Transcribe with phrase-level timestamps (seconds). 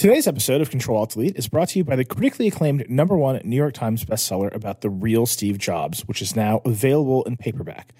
[0.00, 3.18] Today's episode of Control Alt Delete is brought to you by the critically acclaimed number
[3.18, 7.36] one New York Times bestseller about the real Steve Jobs, which is now available in
[7.36, 7.92] paperback.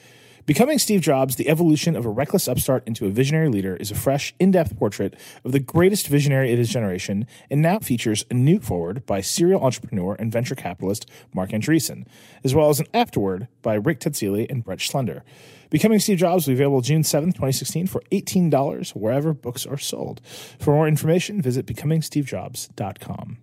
[0.47, 3.95] Becoming Steve Jobs, the evolution of a reckless upstart into a visionary leader, is a
[3.95, 5.15] fresh, in depth portrait
[5.45, 9.63] of the greatest visionary of his generation, and now features a new foreword by serial
[9.63, 12.07] entrepreneur and venture capitalist Marc Andreessen,
[12.43, 15.23] as well as an afterword by Rick Tetzeli and Brent Schlender.
[15.69, 20.21] Becoming Steve Jobs will be available June 7th, 2016 for $18 wherever books are sold.
[20.59, 23.39] For more information, visit becomingstevejobs.com.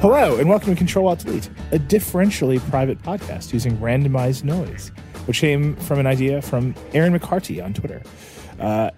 [0.00, 4.88] Hello, and welcome to Control Alt Delete, a differentially private podcast using randomized noise,
[5.26, 8.00] which came from an idea from Aaron McCarty on Twitter.
[8.58, 8.90] Uh,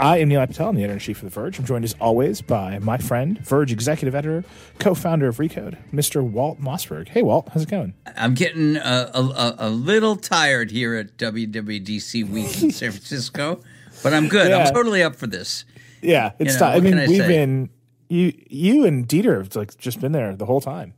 [0.00, 1.60] I am Nilay Patel, I'm the editor in chief of The Verge.
[1.60, 4.44] I'm joined as always by my friend, Verge executive editor,
[4.80, 6.28] co founder of Recode, Mr.
[6.28, 7.08] Walt Mossberg.
[7.08, 7.94] Hey, Walt, how's it going?
[8.16, 13.62] I'm getting a, a, a little tired here at WWDC Week in San Francisco,
[14.02, 14.48] but I'm good.
[14.50, 14.58] Yeah.
[14.64, 15.64] I'm totally up for this.
[16.02, 16.76] Yeah, it's You know, time.
[16.76, 17.28] I mean, I we've say?
[17.28, 17.70] been
[18.08, 20.94] you, you and Dieter have like just been there the whole time.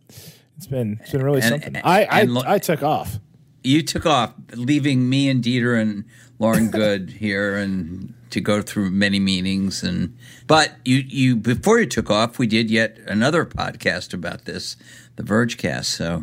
[0.56, 1.76] It's been it's been really And- something.
[1.76, 3.18] and- I I, lo- I took off.
[3.62, 6.04] You took off, leaving me and Dieter and
[6.38, 11.86] Lauren Good here and to go through many meetings and but you you before you
[11.86, 14.76] took off we did yet another podcast about this
[15.16, 16.22] the Vergecast so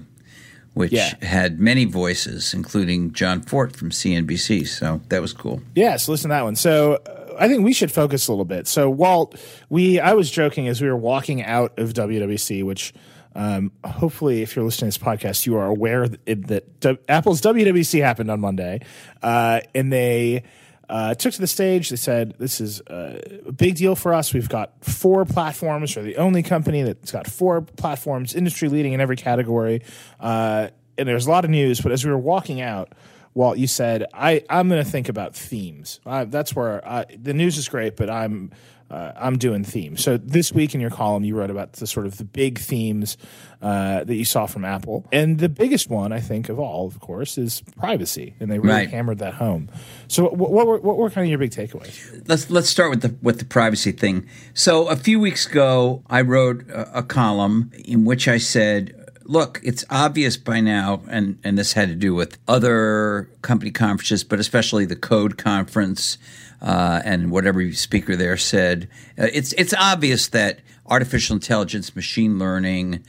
[0.74, 1.16] which Yeah.
[1.22, 6.30] had many voices including Jon Fortt from CNBC so that was cool Yeah, so listen
[6.30, 6.56] to that one.
[6.56, 7.00] So
[7.38, 8.68] I think we should focus a little bit.
[8.68, 12.94] So Walt, we I was joking as we were walking out of WWDC, which
[13.36, 18.02] um, hopefully, if you're listening to this podcast, you are aware that, that Apple's WWDC
[18.02, 18.82] happened on Monday,
[19.22, 20.44] uh, and they.
[20.90, 21.90] Uh, took to the stage.
[21.90, 24.34] They said, "This is uh, a big deal for us.
[24.34, 25.94] We've got four platforms.
[25.94, 29.82] We're the only company that's got four platforms, industry leading in every category."
[30.18, 31.82] Uh, and there's a lot of news.
[31.82, 32.94] But as we were walking out,
[33.38, 36.00] Walt, you said, I, I'm going to think about themes.
[36.08, 38.52] I, that's where I, the news is great, but I'm
[38.90, 40.02] uh, I'm doing themes.
[40.02, 43.18] So this week in your column, you wrote about the sort of the big themes
[43.62, 47.00] uh, that you saw from Apple, and the biggest one, I think, of all, of
[47.02, 48.90] course, is privacy, and they really Right.
[48.90, 49.70] hammered that home.
[50.08, 52.24] So what, what were what were kind of your big takeaways?
[52.30, 54.26] let's let's start with the with the privacy thing.
[54.54, 58.97] So a few weeks ago, I wrote a, a column in which I said,
[59.28, 64.24] "Look, it's obvious by now," and and this had to do with other company conferences,
[64.24, 66.18] but especially the Code conference.
[66.60, 68.90] Uh, and whatever speaker there said,
[69.20, 73.04] uh, it's it's obvious that artificial intelligence, machine learning,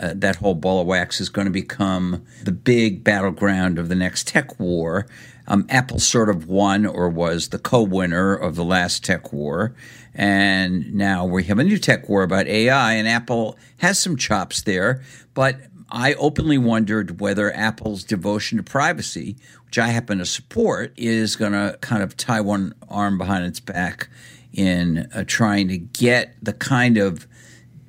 [0.00, 3.94] uh, that whole ball of wax is going to become the big battleground of the
[3.94, 5.06] next tech war.
[5.46, 9.74] Um, Apple sort of won or was the co-winner of the last tech war,
[10.14, 12.94] and now we have a new tech war about AI.
[12.94, 15.02] And Apple has some chops there,
[15.34, 15.60] but
[15.90, 21.52] I openly wondered whether Apple's devotion to privacy, which I happen to support, is going
[21.52, 24.08] to kind of tie one arm behind its back
[24.52, 27.26] in uh, trying to get the kind of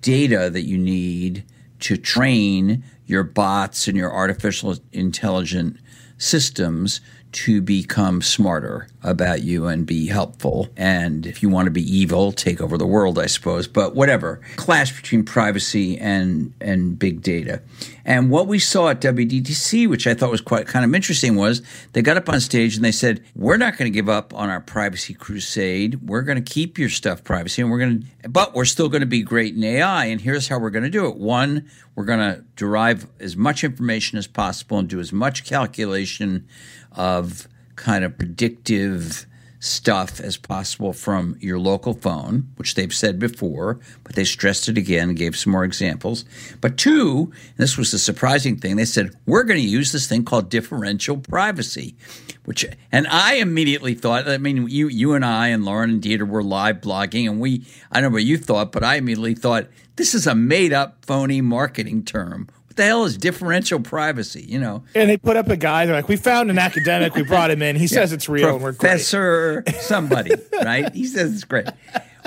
[0.01, 1.43] data that you need
[1.79, 5.77] to train your bots and your artificial intelligent
[6.17, 10.69] systems to become smarter about you and be helpful.
[10.77, 13.67] And if you want to be evil, take over the world, I suppose.
[13.67, 14.41] But whatever.
[14.57, 17.61] Clash between privacy and and big data.
[18.03, 21.61] And what we saw at WWDC, which I thought was quite kind of interesting, was
[21.93, 24.49] they got up on stage and they said, "We're not going to give up on
[24.49, 26.07] our privacy crusade.
[26.07, 29.01] We're going to keep your stuff privacy, and we're going to, but we're still going
[29.01, 30.05] to be great in AI.
[30.05, 33.63] And here's how we're going to do it: one, we're going to derive as much
[33.63, 36.47] information as possible and do as much calculation
[36.93, 39.25] of kind of predictive."
[39.61, 44.75] stuff as possible from your local phone, which they've said before, but they stressed it
[44.75, 46.25] again and gave some more examples.
[46.59, 50.25] But two, this was the surprising thing, they said, we're going to use this thing
[50.25, 51.95] called differential privacy,
[52.43, 56.27] which, and I immediately thought, I mean, you, you and I and Lauren and Dieter
[56.27, 59.67] were live blogging, and we, I don't know what you thought, but I immediately thought,
[59.95, 62.47] this is a made up phony marketing term.
[62.71, 64.45] What the hell is differential privacy?
[64.47, 65.85] You know, And they put up a guy.
[65.85, 67.13] They're like, "We found an academic.
[67.15, 67.75] We brought him in.
[67.75, 70.31] He says it's real, and we're great." Professor somebody,
[70.63, 70.89] right?
[70.93, 71.67] He says it's great.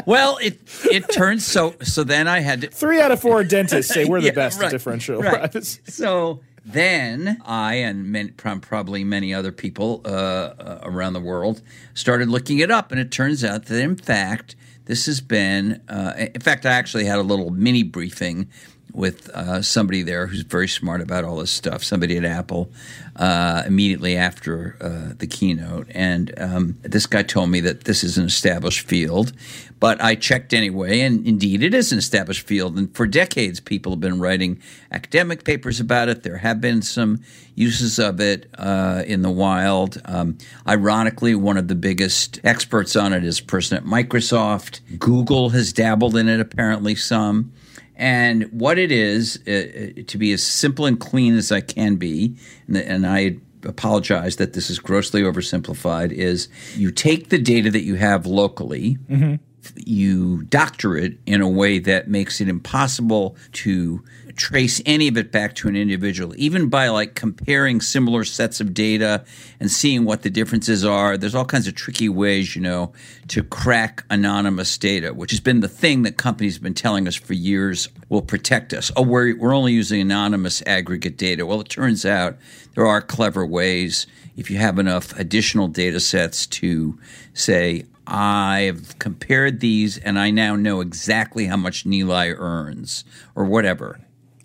[0.04, 0.60] Well, it
[0.92, 4.20] it turns so so then I had to Three out of four dentists say we're
[4.20, 5.32] the Yeah, best right, at differential right.
[5.32, 5.80] privacy.
[5.86, 11.62] So then I and many, probably many other people uh, uh, around the world
[11.94, 15.80] started looking it up, and it turns out that in fact this has been.
[15.88, 18.50] Uh, in fact, I actually had a little mini briefing
[18.94, 21.82] with uh, somebody there who's very smart about all this stuff.
[21.82, 22.70] Somebody at Apple
[23.16, 28.16] uh, immediately after uh, the keynote, and um, this guy told me that this is
[28.16, 29.32] an established field.
[29.80, 32.78] But I checked anyway, and indeed, it is an established field.
[32.78, 36.22] And for decades, people have been writing academic papers about it.
[36.22, 37.20] There have been some
[37.54, 40.00] uses of it uh, in the wild.
[40.06, 44.80] Um, ironically, one of the biggest experts on it is a person at Microsoft.
[44.98, 47.52] Google has dabbled in it apparently some.
[47.96, 51.96] And what it is, uh, uh, to be as simple and clean as I can
[51.96, 52.36] be,
[52.66, 57.82] and, and I apologize that this is grossly oversimplified, is you take the data that
[57.82, 59.36] you have locally, mm-hmm.
[59.76, 64.02] you doctor it in a way that makes it impossible to
[64.36, 68.74] trace any of it back to an individual, even by like comparing similar sets of
[68.74, 69.24] data
[69.60, 71.16] and seeing what the differences are.
[71.16, 72.92] There's all kinds of tricky ways, you know,
[73.28, 77.14] to crack anonymous data, which has been the thing that companies have been telling us
[77.14, 78.90] for years will protect us.
[78.96, 81.46] Oh, we're, we're only using anonymous aggregate data.
[81.46, 82.36] Well, it turns out
[82.74, 86.98] there are clever ways if you have enough additional data sets to
[87.34, 93.04] say, I've compared these and I now know exactly how much Nilay earns
[93.34, 94.00] or whatever.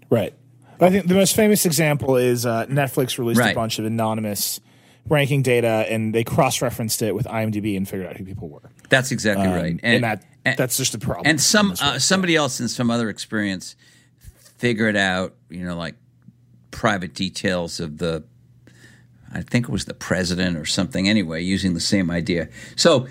[0.09, 0.33] Right.
[0.81, 3.51] I think the most famous example is uh, Netflix released Right.
[3.51, 4.59] a bunch of anonymous
[5.07, 8.61] ranking data, and they cross-referenced it with IMDb and figured out who people were.
[8.89, 9.79] That's exactly Um, right.
[9.83, 10.23] and, that
[10.57, 11.27] that's just a problem.
[11.27, 13.75] and some uh, somebody else in some other experience
[14.57, 15.95] figured out, you know, like
[16.71, 18.23] private details of the,
[19.33, 21.07] I think it was the president or something.
[21.09, 22.47] Anyway, using the same idea.
[22.75, 23.07] So.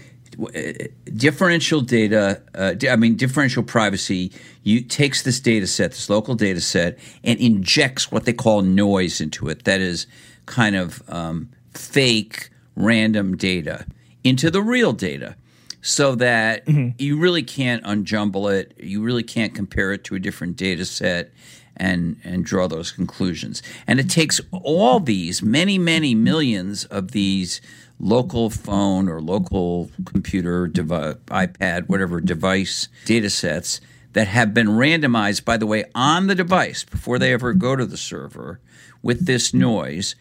[1.17, 4.31] Differential data, uh, I mean, differential privacy
[4.63, 9.21] you, takes this data set, this local data set, and injects what they call noise
[9.21, 9.65] into it.
[9.65, 10.07] That is
[10.47, 13.87] kind of um, fake, random data
[14.23, 15.37] into the real data
[15.81, 16.69] so that
[16.99, 18.75] you really can't unjumble it.
[18.79, 21.33] You really can't compare it to a different data set
[21.77, 23.63] and and draw those conclusions.
[23.87, 27.61] And it takes all these many many millions of these
[28.01, 33.81] local phone or local computer iPad, whatever device data sets
[34.13, 37.85] that have been randomized by the way on the device before they ever go to
[37.85, 38.61] the server
[39.03, 40.15] with this noise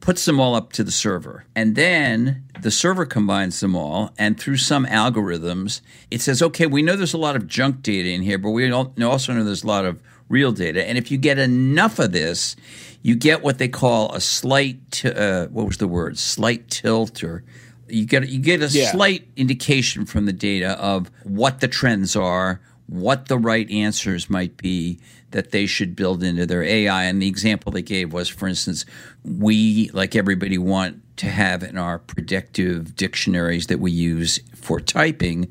[0.00, 1.44] puts them all up to the server.
[1.54, 5.80] And then the server combines them all, and through some algorithms,
[6.10, 8.70] it says, okay, we know there's a lot of junk data in here, but we
[8.70, 10.02] also know there's a lot of
[10.32, 10.88] real data.
[10.88, 12.56] And if you get enough of this,
[13.02, 16.18] you get what they call a slight, t- uh, what was the word?
[16.18, 17.44] Slight tilt or.
[17.88, 18.90] You get you get a Yeah.
[18.90, 24.56] slight indication from the data of what the trends are, what the right answers might
[24.56, 24.98] be
[25.32, 27.04] that they should build into their AI.
[27.04, 28.86] And the example they gave was, for instance,
[29.24, 35.48] we, like everybody, want to have in our predictive dictionaries that we use for typing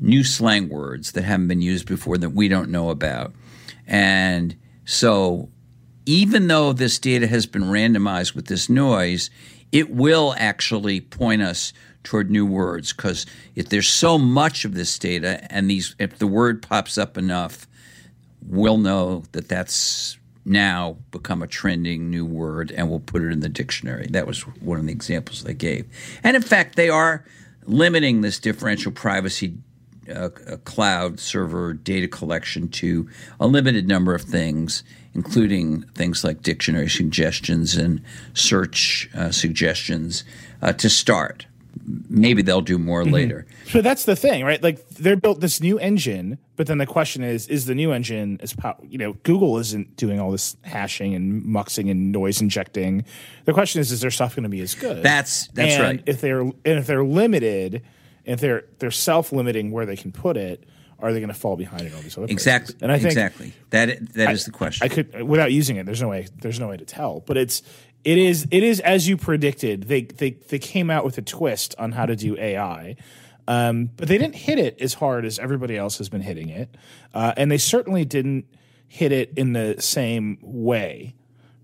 [0.00, 3.34] new slang words that haven't been used before that we don't know about.
[3.86, 5.50] And so,
[6.06, 9.30] even though this data has been randomized with this noise,
[9.70, 12.92] it will actually point us toward new words.
[12.92, 17.16] Because if there's so much of this data and these if the word pops up
[17.16, 17.66] enough
[18.46, 23.40] we'll know that that's now become a trending new word and we'll put it in
[23.40, 24.06] the dictionary.
[24.10, 25.86] That was one of the examples they gave.
[26.24, 27.24] And in fact they are
[27.64, 29.54] limiting this differential privacy
[30.12, 33.08] uh, uh, cloud server data collection to
[33.40, 38.02] a limited number of things, including things like dictionary suggestions and
[38.34, 40.24] search uh, suggestions
[40.62, 41.46] uh, to start.
[42.08, 43.46] Maybe they'll do more later.
[43.66, 44.62] So that's the thing, right?
[44.62, 48.38] Like they're built this new engine, but then the question is: Is the new engine
[48.42, 49.14] as pow- you know?
[49.22, 53.04] Google isn't doing all this hashing and muxing and noise injecting.
[53.46, 55.02] The question is: Is their stuff going to be as good?
[55.02, 56.02] That's- that's And right.
[56.06, 57.82] If they're and if they're limited,
[58.24, 60.64] if they're they're self limiting where they can put it,
[60.98, 62.46] are they going to fall behind in all these other places?
[62.46, 62.76] Exactly.
[62.80, 63.52] And I think exactly.
[63.70, 64.84] That that is the question.
[64.84, 65.84] I could without using it.
[65.84, 66.28] There's no way.
[66.40, 67.20] There's no way to tell.
[67.20, 67.62] But it's
[68.04, 69.84] it is it is as you predicted.
[69.84, 72.96] They they they came out with a twist on how to do AI,
[73.48, 76.76] um, but they didn't hit it as hard as everybody else has been hitting it,
[77.14, 78.46] uh, and they certainly didn't
[78.86, 81.14] hit it in the same way.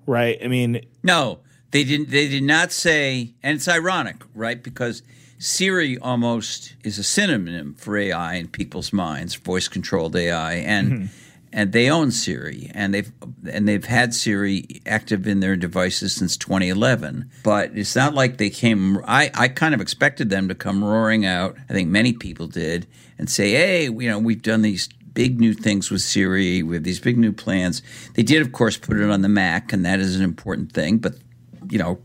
[0.07, 0.39] Right?
[0.43, 2.11] I mean, No, they didn't.
[2.11, 4.63] They did not say, and it's ironic, right?
[4.63, 5.03] Because
[5.39, 11.07] Siri almost is a synonym for AI in people's minds, voice-controlled AI, and mm-hmm.
[11.53, 13.13] and they own Siri, and they've
[13.51, 17.31] and they've had Siri active in their devices since 2011.
[17.45, 18.99] But it's not like they came.
[19.07, 21.57] I I kind of expected them to come roaring out.
[21.71, 25.55] I think many people did, and say, hey, you know, we've done these big new
[25.55, 26.63] things with Siri.
[26.63, 27.83] We have these big new plans.
[28.15, 30.99] They did, of course, put it on the Mac, and that is an important thing.
[30.99, 31.15] But
[31.71, 32.01] you know,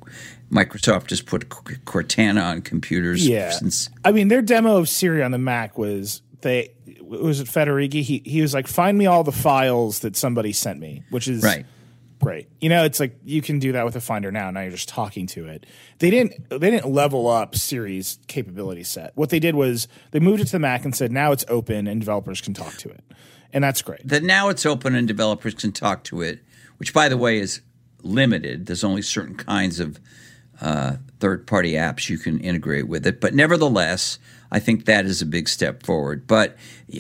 [0.53, 3.51] Microsoft has put Cortana on computers yeah.
[3.51, 3.89] since.
[4.05, 8.01] I mean, their demo of Siri on the Mac was they was it Federighi?
[8.01, 11.43] He he was like, find me all the files that somebody sent me, which is
[11.43, 11.65] Right.
[12.21, 12.47] great.
[12.61, 14.51] You know, it's like you can do that with a Finder now.
[14.51, 15.65] Now you're just talking to it.
[15.99, 19.11] They didn't they didn't level up Siri's capability set.
[19.15, 21.87] What they did was they moved it to the Mac and said now it's open
[21.87, 23.03] and developers can talk to it,
[23.51, 24.07] and that's great.
[24.07, 26.43] that now it's open and developers can talk to it,
[26.77, 27.61] which by the way is
[28.01, 28.65] limited.
[28.65, 29.99] There's only certain kinds of
[30.63, 33.19] uh, third party apps you can integrate with it.
[33.19, 34.17] But nevertheless,
[34.51, 36.25] I think that is a big step forward.
[36.25, 36.55] But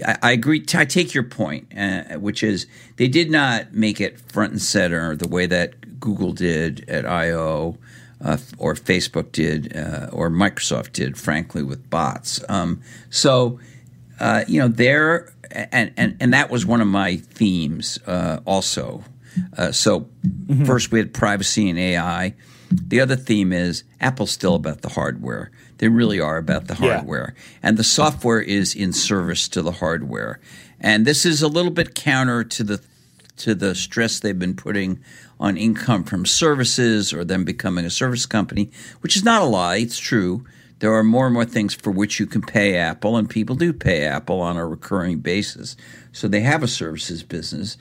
[0.05, 0.65] I, I agree.
[0.73, 2.67] I take your point, uh, which is
[2.97, 7.77] they did not make it front and center the way that Google did at I/O.
[8.23, 12.41] Uh, or Facebook did, uh, or Microsoft did, frankly, with bots.
[12.47, 13.59] Um, so,
[14.17, 19.03] uh, you know, there, and, and, and that was one of my themes uh, also.
[19.57, 20.07] Uh, so,
[20.65, 22.33] first we had privacy and AI.
[22.75, 25.51] The other theme is Apple's still about the hardware.
[25.77, 26.95] They really are about the Yeah.
[26.95, 27.35] hardware.
[27.61, 30.39] And the software is in service to the hardware.
[30.79, 32.81] And this is a little bit counter to the
[33.35, 34.99] to the stress they've been putting
[35.39, 38.69] on income from services or them becoming a service company,
[39.01, 39.77] which is not a lie.
[39.77, 40.45] It's true.
[40.79, 43.73] There are more and more things for which you can pay Apple, and people do
[43.73, 45.75] pay Apple on a recurring basis.
[46.11, 47.75] So they have a services business.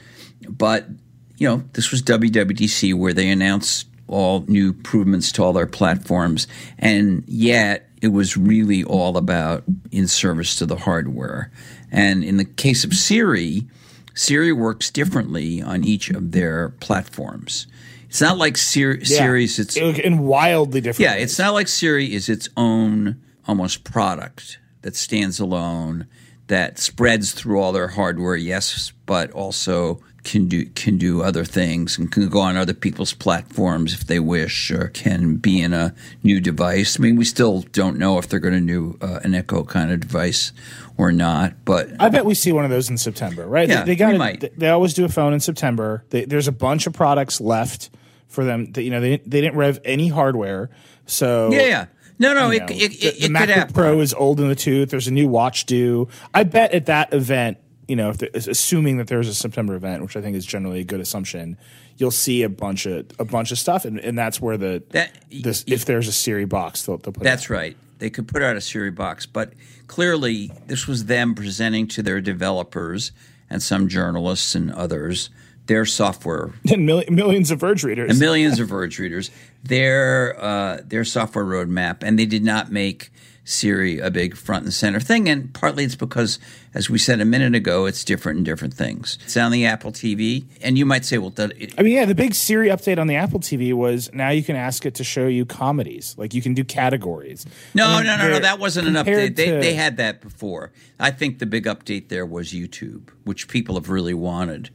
[0.49, 0.89] But,
[1.37, 6.47] you know, this was WWDC where they announced all new improvements to all their platforms,
[6.78, 11.50] and yet it was really all about in service to the hardware.
[11.90, 13.66] And in the case of Siri,
[14.14, 17.66] Siri works differently on each of their platforms.
[18.09, 19.04] It's not like Siri, Yeah.
[19.19, 21.11] Siri's its in wildly different.
[21.11, 26.07] yeah, it's not like Siri is its own almost product that stands alone
[26.49, 31.99] that spreads through all their hardware, yes, but also can do can do other things
[31.99, 35.95] and can go on other people's platforms if they wish, or can be in a
[36.23, 36.99] new device.
[36.99, 39.91] I mean, we still don't know if they're going to do uh, an Echo kind
[39.91, 40.52] of device
[40.97, 43.69] or not, but I bet we see one of those in September, right?
[43.69, 44.41] Yeah, they, they got might.
[44.41, 46.05] They, they always do a phone in September.
[46.11, 47.91] They, there's a bunch of products left
[48.29, 48.73] for them.
[48.73, 50.71] That, you know, they they didn't rev any hardware,
[51.07, 51.87] so yeah, yeah.
[52.19, 53.75] No, no, it, know, it, the, it, the could MacBook.
[53.75, 54.91] Pro is old in the tooth.
[54.91, 56.09] There's a new watch due.
[56.33, 57.59] I bet at that event,
[57.93, 60.81] you know, if there, assuming that there's a September event, which I think is generally
[60.81, 61.59] a good assumption,
[61.99, 65.13] you'll see a bunch of a bunch of stuff, and, and that's where the That-
[65.31, 67.23] this if there's a Siri box, they'll, they'll put.
[67.23, 67.77] That's right.
[67.99, 69.53] They could put out a Siri box, but
[69.89, 73.13] clearly this was them presenting to their developers
[73.51, 75.29] and some journalists and others
[75.67, 78.09] their software and mil- millions of Verge readers.
[78.11, 79.31] and millions of Verge readers
[79.63, 83.13] their uh, their software roadmap, and they did not make
[83.45, 85.29] Siri a big front and center thing.
[85.29, 86.39] And partly it's because,
[86.75, 89.19] as we said a minute ago, it's different in different things.
[89.25, 92.15] It's on the Apple TV, and you might say, well, it, I mean, yeah, the
[92.15, 95.27] big Siri update on the Apple TV was now you can ask it to show
[95.27, 96.15] you comedies.
[96.17, 97.45] Like you can do categories.
[97.75, 98.39] No, no, no, no.
[98.39, 99.35] That wasn't an update.
[99.37, 100.73] They, to- they had that before.
[101.01, 104.71] I think the big update there was YouTube, which people have really wanted.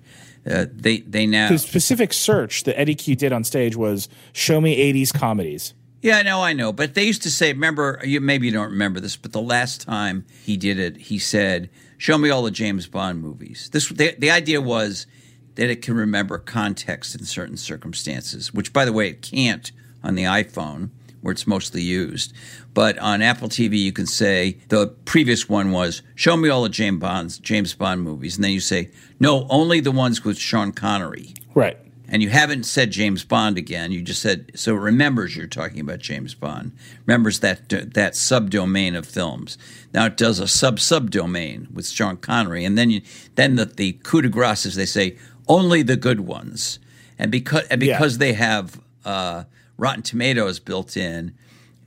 [0.50, 1.50] Uh, they they now.
[1.50, 5.74] the specific search that Eddy Cue did on stage was show me 80s comedies.
[6.08, 6.72] Yeah, no, I know.
[6.72, 9.82] But they used to say, remember, you maybe you don't remember this, but the last
[9.82, 14.16] time he did it, he said, "Show me all the James Bond movies." This the,
[14.18, 15.06] the idea was
[15.56, 20.16] that it can remember context in certain circumstances, which, by the way, it can't on
[20.16, 22.32] the iPhone where it's mostly used.
[22.74, 26.70] But on Apple TV, you can say the previous one was, "Show me all the
[26.70, 30.72] James Bond's James Bond movies," and then you say, "No, only the ones with Sean
[30.72, 31.78] Connery." Right.
[32.10, 33.92] And you haven't said James Bond again.
[33.92, 34.76] You just said so.
[34.76, 36.72] It remembers you're talking about James Bond.
[37.06, 39.58] Remembers that that subdomain of films.
[39.94, 43.02] Now it does a sub subdomain with Sean Connery, and then you
[43.36, 46.80] then the, the coup de grace is they say only the good ones,
[47.20, 47.98] and because and Yeah.
[47.98, 49.44] because they have uh,
[49.78, 51.34] Rotten Tomatoes built in.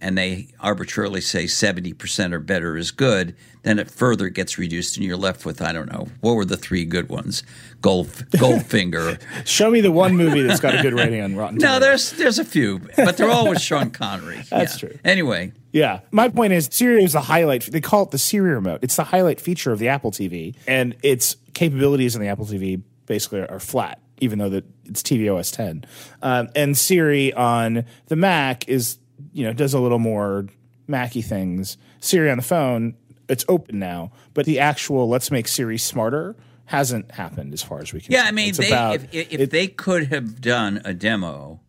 [0.03, 5.05] And they arbitrarily say 70% or better is good, then it further gets reduced, and
[5.05, 7.43] you're left with, I don't know, what were the three good ones?
[7.83, 11.67] Gold, Goldfinger, Show me the one movie that's got a good rating on Rotten no,
[11.79, 11.81] Tomatoes.
[11.81, 14.41] there's there's a few, but they're all with Sean Connery.
[14.51, 14.89] That's Yeah.
[14.89, 14.99] true.
[15.05, 16.01] Anyway, Yeah.
[16.11, 17.63] My point is Siri is the highlight.
[17.71, 18.81] They call it the Siri remote.
[18.83, 20.55] It's the highlight feature of the Apple TV.
[20.67, 25.55] And its capabilities in the Apple TV basically are flat, even though that it's tvOS
[25.55, 25.85] 10.
[26.23, 28.97] Um, and Siri on the Mac is,
[29.33, 30.47] you know, does a little more
[30.87, 31.77] Macy things.
[32.01, 32.95] Siri on the phone,
[33.29, 37.93] it's open now, but the actual let's make Siri smarter hasn't happened as far as
[37.93, 38.29] we can yeah, tell.
[38.29, 41.61] I mean, they, about- if, if it- they could have done a demo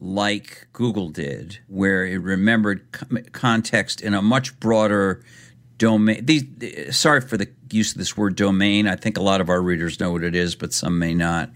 [0.00, 2.84] like Google did, where it remembered
[3.32, 5.24] context in a much broader
[5.78, 6.24] domain.
[6.24, 8.86] These, sorry for the use of this word domain.
[8.86, 11.50] I think a lot of our readers know what it is, but some may not.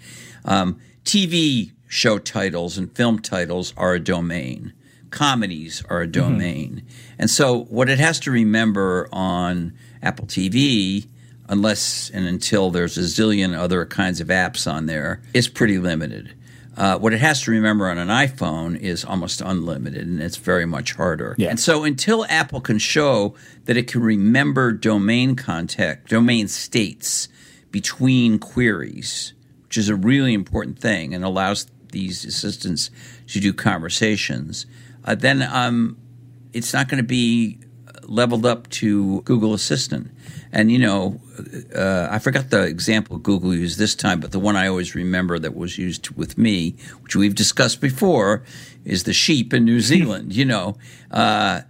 [0.44, 4.72] Um, TV show titles and film titles are a domain.
[5.10, 6.82] Comedies are a domain.
[7.18, 9.72] And so what it has to remember on
[10.02, 11.06] Apple TV,
[11.48, 16.34] unless and until there's a zillion other kinds of apps on there, is pretty limited.
[16.76, 20.64] Uh, what it has to remember on an iPhone is almost unlimited, and it's very
[20.64, 21.34] much harder.
[21.36, 21.50] Yeah.
[21.50, 23.34] And so, until Apple can show
[23.64, 27.28] that it can remember domain context, domain states
[27.72, 29.32] between queries,
[29.64, 32.90] which is a really important thing and allows these assistants
[33.26, 34.66] to do conversations,
[35.08, 35.96] uh, then um,
[36.52, 37.58] it's not going to be
[38.02, 40.10] leveled up to Google Assistant.
[40.52, 41.18] And you know,
[41.74, 45.38] uh, I forgot the example Google used this time, but the one I always remember
[45.38, 48.42] that was used with me, which we've discussed before,
[48.84, 50.34] is the sheep in New Zealand.
[50.34, 50.76] you know,
[51.10, 51.62] uh,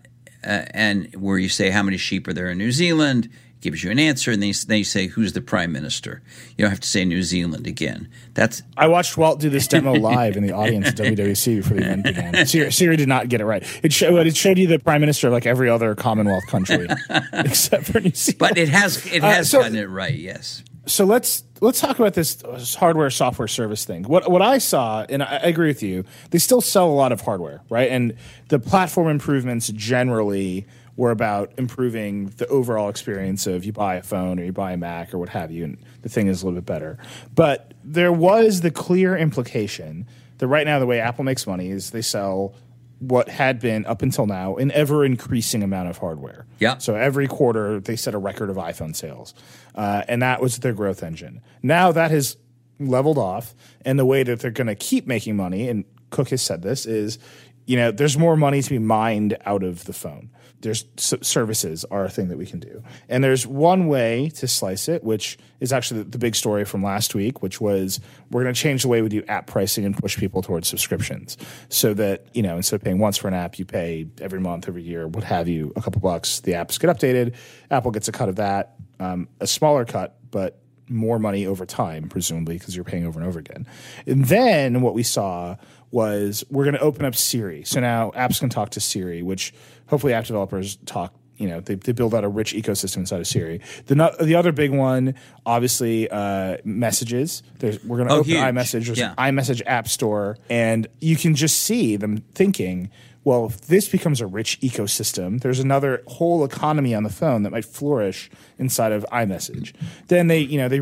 [0.45, 3.31] uh, and where you say how many sheep are there in New Zealand,
[3.61, 6.23] gives you an answer, and they you say who's the prime minister.
[6.57, 8.09] You don't have to say New Zealand again.
[8.35, 11.83] That's I watched Walt do this demo live in the audience at WWDC before the
[11.83, 12.47] event began.
[12.47, 13.65] Siri, Siri did not get it right.
[13.83, 16.89] It showed it showed you the prime minister of like every other Commonwealth country
[17.33, 18.39] except for New Zealand.
[18.39, 20.15] but it has it uh, has so- gotten it right.
[20.15, 20.63] Yes.
[20.87, 22.41] so let's let's talk about this
[22.77, 24.05] hardware software service thing.
[24.05, 27.11] What what I saw, and I, I agree with you, they still sell a lot
[27.13, 27.91] of hardware, right?
[27.91, 28.15] And
[28.49, 30.67] the platform improvements generally
[30.99, 34.77] were about improving the overall experience of you buy a phone or you buy a
[34.77, 36.99] Mac or what have you, and the thing is a little bit better.
[37.37, 41.93] But there was the clear implication that right now the way Apple makes money is
[41.93, 42.57] they sell
[42.99, 46.47] what had been up until now an ever increasing amount of hardware.
[46.59, 46.79] Yeah.
[46.79, 49.35] So every quarter they set a record of iPhone sales,
[49.77, 51.41] uh, and that was their growth engine.
[51.63, 52.37] Now that has
[52.81, 56.43] leveled off, and the way that they're going to keep making money, and Cook has
[56.43, 57.21] said this is,
[57.67, 60.31] you know, there's more money to be mined out of the phone.
[60.61, 64.89] There's services are a thing that we can do, and there's one way to slice
[64.89, 68.01] it, which is actually the, the big story from last week, which was
[68.31, 71.37] we're going to change the way we do app pricing and push people towards subscriptions,
[71.69, 74.67] so that you know instead of paying once for an app, you pay every month,
[74.67, 76.41] every year, what have you, a couple bucks.
[76.41, 77.35] The apps get updated,
[77.71, 80.61] Apple gets a cut of that, um, a smaller cut, but
[80.91, 83.67] more money over time, presumably because you're paying over and over again.
[84.07, 85.57] And then what we saw
[85.91, 87.65] was we're going to open up Siri.
[87.65, 89.55] So now apps can talk to Siri, which
[89.87, 91.15] hopefully app developers talk.
[91.37, 93.61] You know, they, they build out a rich ecosystem inside of Siri.
[93.87, 95.15] The no, the other big one,
[95.47, 97.45] obviously, uh, messages.
[97.61, 98.41] There's, we're going to Oh, open huge.
[98.43, 98.87] iMessage.
[98.87, 99.15] There's Yeah.
[99.17, 102.91] an iMessage app store, and you can just see them thinking,
[103.23, 107.51] well, if this becomes a rich ecosystem, there's another whole economy on the phone that
[107.51, 109.75] might flourish inside of iMessage.
[110.09, 110.81] Then they, you know, they,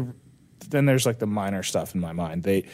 [0.70, 2.44] then there's like the minor stuff in my mind.
[2.44, 2.64] They,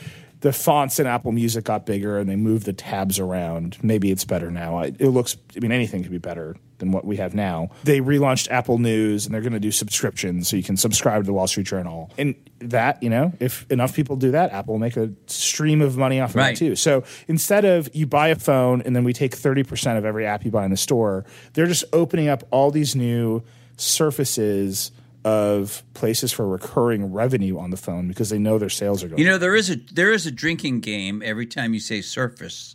[0.43, 3.79] the fonts in Apple Music got bigger and they moved the tabs around.
[3.83, 4.77] Maybe it's better now.
[4.79, 7.71] I- It looks, I mean, anything could be better than what we have now.
[7.85, 11.27] They relaunched Apple News and they're going to do subscriptions so you can subscribe to
[11.27, 12.11] the Wall Street Journal.
[12.19, 15.97] And that, you know, if enough people do that, Apple will make a stream of
[15.97, 16.55] money off of Right.
[16.55, 16.75] it too.
[16.77, 20.45] So instead of you buy a phone and then we take 30% of every app
[20.45, 21.25] you buy in the store,
[21.55, 23.43] they're just opening up all these new
[23.77, 24.91] surfaces
[25.25, 29.21] of places for recurring revenue on the phone because they know their sales are going
[29.21, 31.23] You know, there is a there is a drinking game.
[31.25, 32.75] Every time you say surface,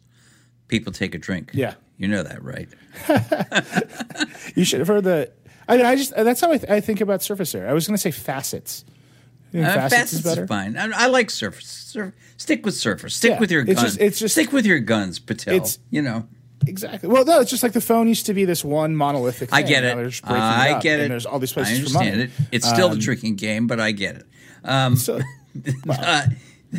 [0.68, 1.52] people take a drink.
[1.54, 1.74] Yeah.
[1.98, 2.70] You know that, right?
[4.56, 5.32] You should have heard the.
[5.68, 7.68] I, mean I just that's how I, th- I think about Surface Air.
[7.70, 8.86] I was going to say facets.
[9.54, 10.48] Uh, facets, facets is better.
[10.48, 10.78] fine.
[10.78, 11.68] I, I like surface.
[11.68, 13.16] Sur- stick with surface.
[13.16, 13.82] Stick Yeah, with your it's guns.
[13.84, 15.54] just- it's just- stick with your guns, Patel.
[15.56, 16.28] It's- you know.
[16.66, 17.08] Exactly.
[17.10, 19.50] Well, no, it's just like the phone used to be this one monolithic.
[19.50, 19.58] Thing.
[19.58, 19.96] I get it.
[19.96, 21.10] breaking I get it.
[21.10, 22.24] There's all these I places for understand money.
[22.24, 22.48] it.
[22.52, 24.26] It's still Um, the drinking game, but I get it.
[24.64, 25.18] Um, So
[25.90, 26.26] uh,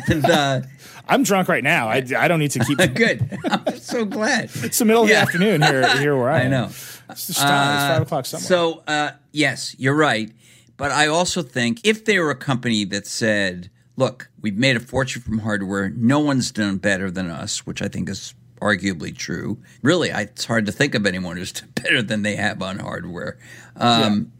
[0.07, 0.67] the,
[1.07, 1.87] I'm drunk right now.
[1.87, 2.77] I, I don't need to keep.
[2.93, 3.39] good.
[3.49, 4.49] I'm so glad.
[4.55, 5.15] It's the middle of Yeah.
[5.15, 5.97] the afternoon here.
[5.97, 6.51] Here where I, I am.
[6.51, 6.65] know.
[6.65, 7.75] It's, just time.
[7.75, 8.45] it's five o'clock somewhere.
[8.47, 10.31] So, uh, yes, you're right.
[10.77, 14.79] But I also think if they were a company that said, look, we've made a
[14.79, 19.57] fortune from hardware, no one's done better than us, which I think is arguably true.
[19.81, 23.37] Really, I, it's hard to think of anyone who's better than they have on hardware.
[23.75, 24.31] Um,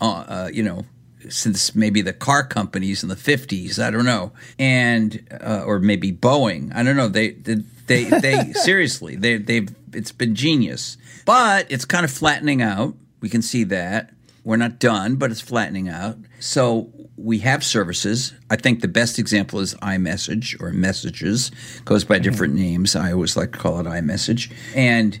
[0.00, 0.84] uh, uh, you know,
[1.28, 4.32] since maybe the car companies in the 50s, I don't know.
[4.58, 7.08] And, uh, or maybe Boeing, I don't know.
[7.08, 7.56] They, they,
[7.86, 10.96] they, they seriously, they, they've, it's been genius.
[11.26, 12.94] But it's kind of flattening out.
[13.20, 14.10] We can see that.
[14.42, 16.16] We're not done, but it's flattening out.
[16.38, 16.90] So
[17.22, 18.32] we have services.
[18.48, 21.50] I think the best example is iMessage or Messages,
[21.84, 22.62] goes by different mm-hmm.
[22.62, 22.96] names.
[22.96, 24.52] I always like to call it iMessage.
[24.74, 25.18] And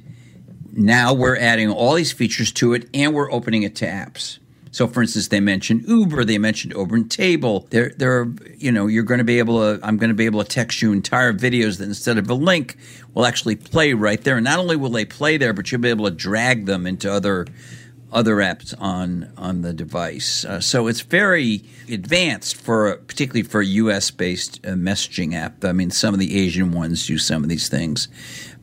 [0.72, 4.38] now we're adding all these features to it and we're opening it to apps.
[4.72, 7.66] So, for instance, they mentioned Uber, they mentioned Uber and Table.
[7.70, 9.84] There, there, are, you know, you're going to be able to.
[9.84, 12.76] I'm going to be able to text you entire videos that instead of a link
[13.12, 14.36] will actually play right there.
[14.36, 17.12] And not only will they play there, but you'll be able to drag them into
[17.12, 17.48] other
[18.12, 20.44] other apps on on the device.
[20.44, 24.10] Uh, so it's very advanced for particularly for a U.S.
[24.10, 25.64] based uh, messaging app.
[25.64, 28.08] I mean, some of the Asian ones use some of these things,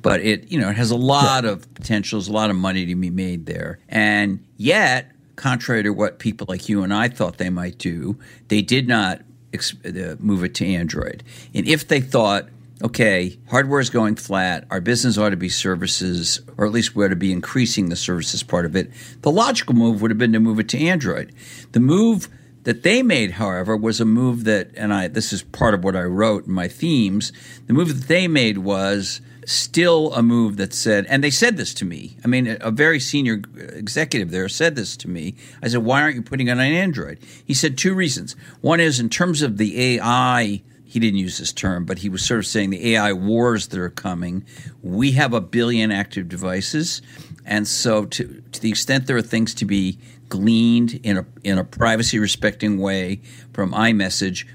[0.01, 1.51] but it you know it has a lot yeah.
[1.51, 5.11] of potentials, a lot of money to be made there, and yet.
[5.35, 9.21] Contrary to what people like you and I thought they might do, they did not
[9.53, 11.23] uh, move it to Android.
[11.53, 12.49] And if they thought
[12.83, 14.65] okay, hardware is going flat.
[14.69, 17.95] Our business ought to be services, or at least we ought to be increasing the
[17.95, 18.91] services part of it.
[19.21, 21.33] The logical move would have been to move it to Android.
[21.71, 22.29] The move
[22.63, 25.95] that they made, however, was a move that, and I this is part of what
[25.95, 27.31] I wrote in my themes.
[27.65, 31.73] The move that they made was still a move that said, and they said this
[31.75, 32.17] to me.
[32.25, 35.35] I mean, a very senior executive there said this to me.
[35.63, 38.35] I said, "Why aren't you putting it on Android?" He said two reasons.
[38.59, 42.25] One is in terms of the AI he didn't use this term, but he was
[42.25, 44.45] sort of saying the AI wars that are coming.
[44.81, 47.01] We have a billion active devices,
[47.45, 51.57] and so to to the extent there are things to be gleaned in a in
[51.57, 53.21] a privacy respecting way
[53.53, 54.45] from iMessage,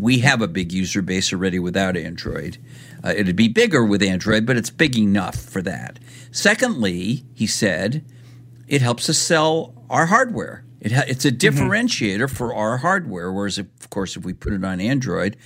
[0.00, 2.58] we have a big user base already without Android.
[3.04, 5.98] Uh, it'd be bigger with Android, but it's big enough for that.
[6.30, 8.04] Secondly, he said,
[8.68, 10.64] it helps us sell our hardware.
[10.80, 11.38] It ha- it's a mm-hmm.
[11.38, 12.34] differentiator mm-hmm.
[12.34, 13.32] for our hardware.
[13.32, 15.36] Whereas, if, of course, if we put it on Android,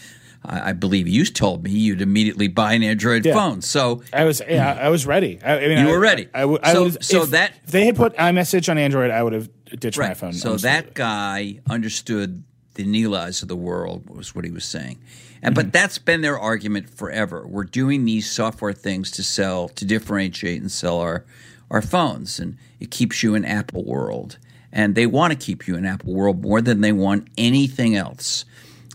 [0.44, 3.34] I, I believe you told me you'd immediately buy an Android yeah.
[3.34, 3.62] phone.
[3.62, 5.40] So I was, yeah, I was ready.
[5.42, 6.28] I, I mean, you were ready.
[6.34, 9.32] I, I, so, so if, that if they had put iMessage on Android, I would
[9.32, 10.08] have ditched right.
[10.08, 10.32] my phone.
[10.32, 12.44] So that guy understood
[12.74, 14.98] the Nilays of the world was what he was saying.
[15.42, 15.66] And mm-hmm.
[15.66, 17.46] but that's been their argument forever.
[17.46, 21.24] We're doing these software things to sell, to differentiate and sell our
[21.70, 24.38] our phones, and it keeps you in Apple world
[24.74, 28.44] and they want to keep you in Apple World more than they want anything else.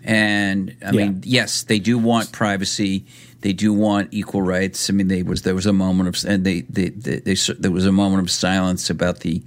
[0.03, 1.05] And I yeah.
[1.05, 3.05] mean, yes, they do want privacy.
[3.41, 4.89] They do want equal rights.
[4.89, 7.71] I mean, they was there was a moment of and they, they, they, they there
[7.71, 9.41] was a moment of silence about the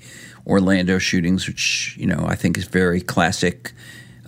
[0.47, 3.73] Orlando shootings, which you know I think is very classic.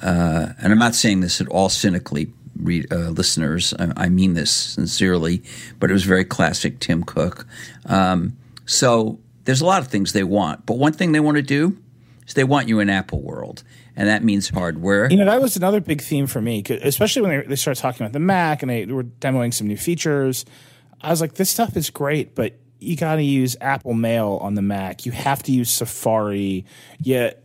[0.02, 3.72] Uh, and I'm not saying this at all cynically, read, uh, listeners.
[3.78, 5.42] I, I, mean this sincerely,
[5.78, 7.46] but it was very classic Tim Cook.
[7.86, 8.36] Um,
[8.66, 11.78] so there's a lot of things they want, but one thing they want to do
[12.26, 13.62] so they want you in Apple world,
[13.96, 15.10] and that means hardware.
[15.10, 18.02] You know, that was another big theme for me, especially when they, they started talking
[18.04, 20.44] about the Mac and they were demoing some new features.
[21.00, 24.54] I was like, this stuff is great, but you got to use Apple Mail on
[24.54, 25.06] the Mac.
[25.06, 26.64] You have to use Safari.
[27.00, 27.44] Yet,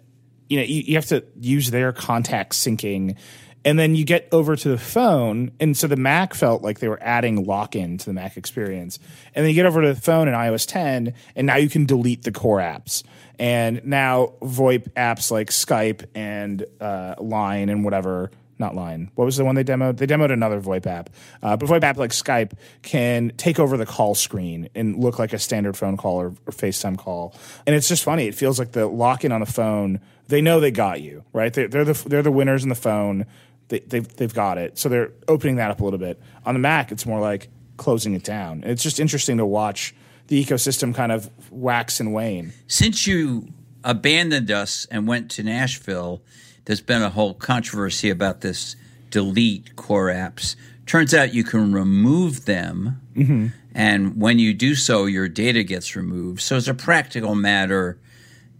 [0.50, 3.18] you know, you, you have to use their contact syncing
[3.66, 6.88] and then you get over to the phone, and so the Mac felt like they
[6.88, 9.00] were adding lock in to the Mac experience.
[9.36, 11.86] And then you get over to the phone in iOS 10, and now you can
[11.86, 13.04] delete the core apps.
[13.40, 19.10] And now VoIP apps like Skype and uh, Line and whatever not Line.
[19.16, 19.98] What was the one they demoed?
[19.98, 21.10] They demoed another VoIP app.
[21.42, 25.32] Uh, but VoIP app like Skype can take over the call screen and look like
[25.32, 27.34] a standard phone call or, or FaceTime call.
[27.66, 28.28] And it's just funny.
[28.28, 30.02] It feels like the lock in on the phone.
[30.28, 31.54] They know they got you, right?
[31.54, 33.26] They, they're the they're the winners in the phone
[33.70, 34.78] they, they've they've got it.
[34.78, 36.20] So they're opening that up a little bit.
[36.46, 38.62] On the Mac, it's more like closing it down.
[38.64, 39.96] And it's just interesting to watch
[40.30, 42.54] the ecosystem kind of wax and wane.
[42.68, 43.48] Since you
[43.84, 46.22] abandoned us and went to Nashville,
[46.66, 48.76] there's been a whole controversy about this
[49.10, 50.56] delete core apps.
[50.86, 53.48] Turns out you can remove them, mm-hmm.
[53.74, 56.42] and when you do so, your data gets removed.
[56.42, 58.00] So, as a practical matter,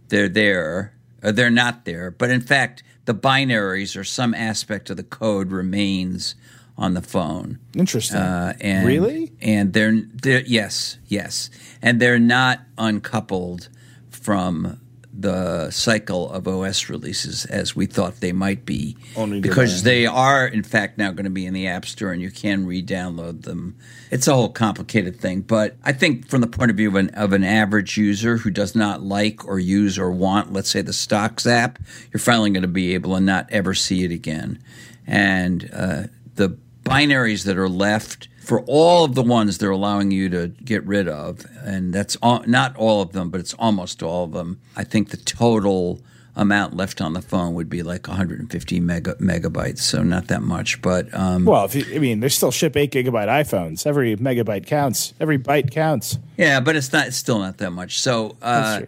[0.08, 2.10] they're there, or they're not there.
[2.10, 6.34] But in fact, the binaries or some aspect of the code remains
[6.80, 7.60] on the phone.
[7.76, 8.16] Interesting.
[8.16, 9.30] Uh, and, really?
[9.40, 13.68] And they're, they're yes, yes, and they're not uncoupled
[14.08, 14.80] from
[15.12, 20.46] the cycle of OS releases as we thought they might be, Only because they are
[20.46, 23.76] in fact now going to be in the App Store and you can re-download them.
[24.10, 27.10] It's a whole complicated thing, but I think from the point of view of an
[27.10, 30.92] of an average user who does not like or use or want, let's say, the
[30.92, 31.78] Stocks app,
[32.12, 34.62] you're finally going to be able to not ever see it again,
[35.06, 36.04] and uh,
[36.36, 36.56] the
[36.90, 41.06] binaries that are left for all of the ones they're allowing you to get rid
[41.06, 44.60] of, and that's all, not all of them, but it's almost all of them.
[44.76, 46.00] I think the total
[46.34, 50.82] amount left on the phone would be like 150 mega, megabytes, so not that much.
[50.82, 53.86] But um, well, you, I mean, they still ship eight gigabyte iPhones.
[53.86, 55.14] Every megabyte counts.
[55.20, 56.18] Every byte counts.
[56.36, 57.06] Yeah, but it's not.
[57.08, 58.00] It's still not that much.
[58.00, 58.82] So uh,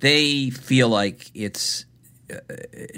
[0.00, 1.84] they feel like it's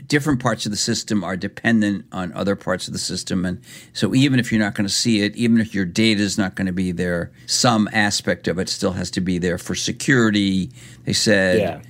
[0.07, 3.45] different parts of the system are dependent on other parts of the system.
[3.45, 3.61] And
[3.93, 6.55] so even if you're not going to see it, even if your data is not
[6.55, 10.71] going to be there, some aspect of it still has to be there for security.
[11.05, 11.61] They said.
[11.61, 11.81] Yeah.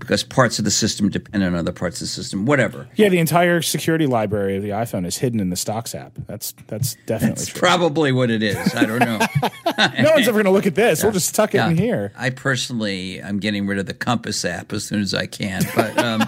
[0.00, 2.88] Because parts of the system depend on other parts of the system, whatever.
[2.96, 6.10] Yeah, the entire security library of the iPhone is hidden in the Stocks app.
[6.26, 8.74] That's that's definitely that's probably what it is.
[8.74, 9.18] I don't know.
[10.02, 10.98] no one's ever going to look at this.
[10.98, 11.06] Yeah.
[11.06, 11.70] We'll just tuck it yeah.
[11.70, 12.12] in here.
[12.16, 15.62] I personally, I'm getting rid of the Compass app as soon as I can.
[15.76, 16.24] But um,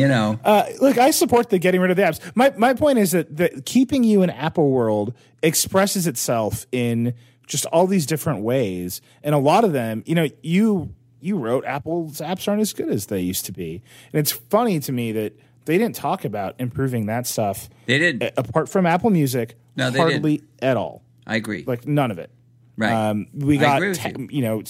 [0.00, 2.20] You know, Uh, look, I support the getting rid of the apps.
[2.34, 7.14] My my point is that the, keeping you in Apple world expresses itself in
[7.46, 11.64] just all these different ways, and a lot of them, you know, you you wrote
[11.66, 13.82] Apple's apps aren't as good as they used to be,
[14.12, 15.32] and it's funny to me that
[15.66, 17.68] they didn't talk about improving that stuff.
[17.86, 18.22] they did.
[18.22, 21.02] a- apart from Apple Music, No, they hardly at all.
[21.26, 21.64] I agree.
[21.66, 22.30] Like none of it.
[22.76, 22.92] right.
[23.10, 24.28] Um, we got with te- you.
[24.30, 24.42] you.
[24.42, 24.62] know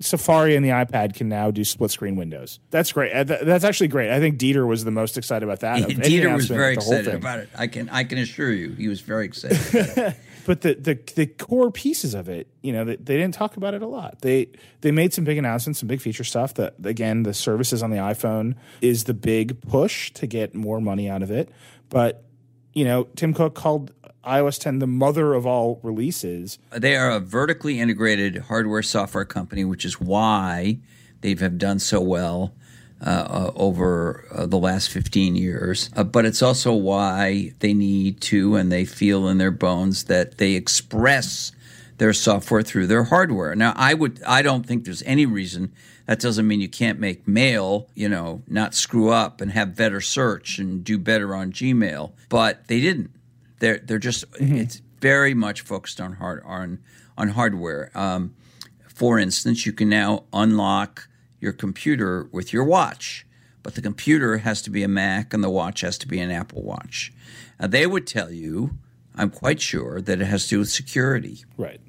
[0.00, 2.60] Safari and the iPad can now do split screen windows.
[2.70, 3.12] That's great.
[3.12, 4.10] Uh, that's actually great.
[4.10, 5.82] I think Dieter was the most excited about that.
[5.88, 7.48] Dieter was very excited about it.
[7.56, 10.16] I can I can assure you, he was very excited.
[10.48, 13.74] But the, the the core pieces of it, you know, they, they didn't talk about
[13.74, 14.22] it a lot.
[14.22, 14.48] They
[14.80, 16.54] they made some big announcements, some big feature stuff.
[16.54, 21.10] That again, the services on the iPhone is the big push to get more money
[21.10, 21.50] out of it.
[21.90, 22.24] But
[22.72, 23.92] you know, Tim Cook called
[24.28, 26.58] iOS 10 the mother of all releases.
[26.70, 30.78] They are a vertically integrated hardware software company, which is why
[31.20, 32.54] they have done so well
[33.00, 35.88] uh, uh, over uh, the last 15 years.
[35.94, 40.38] Uh, but it's also why they need to, and they feel in their bones that
[40.38, 41.52] they express
[41.98, 43.54] their software through their hardware.
[43.54, 45.72] Now, I would, I don't think there's any reason.
[46.06, 50.00] That doesn't mean you can't make mail, you know, not screw up and have better
[50.00, 52.12] search and do better on Gmail.
[52.28, 53.10] But they didn't.
[53.58, 56.78] They're they're just it's very much focused on hard on
[57.16, 57.90] on hardware.
[57.94, 58.34] Um,
[58.86, 61.08] for instance, you can now unlock
[61.40, 63.26] your computer with your watch,
[63.62, 66.30] but the computer has to be a Mac and the watch has to be an
[66.30, 67.12] Apple Watch.
[67.60, 68.78] Now, they would tell you,
[69.14, 71.44] I'm quite sure, that it has to do with security.
[71.56, 71.80] Right.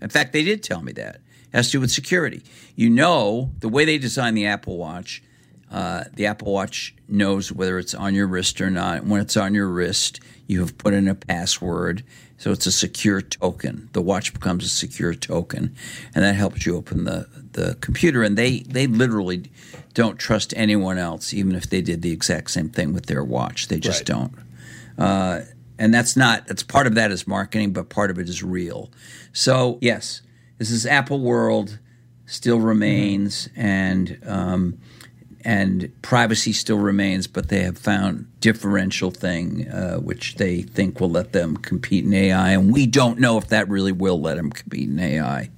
[0.00, 1.16] In fact, they did tell me that.
[1.16, 2.42] It has to do with security.
[2.76, 5.22] You know, the way they design the Apple Watch,
[5.70, 9.04] uh, the Apple Watch knows whether it's on your wrist or not.
[9.04, 12.02] When it's on your wrist, you have put in a password.
[12.38, 13.88] So it's a secure token.
[13.92, 15.74] The watch becomes a secure token,
[16.14, 18.22] and that helps you open the, the computer.
[18.22, 19.50] And they, they literally
[19.94, 23.68] don't trust anyone else, even if they did the exact same thing with their watch.
[23.68, 24.06] They just Right.
[24.06, 24.34] don't
[24.96, 25.40] Uh,
[25.80, 28.90] and that's not that's part of that is marketing but part of it is real
[29.32, 30.22] so yes
[30.58, 31.78] this is apple world
[32.26, 34.76] still remains and um,
[35.44, 41.10] and privacy still remains but they have found differential thing uh, which they think will
[41.10, 44.50] let them compete in ai and we don't know if that really will let them
[44.50, 45.48] compete in ai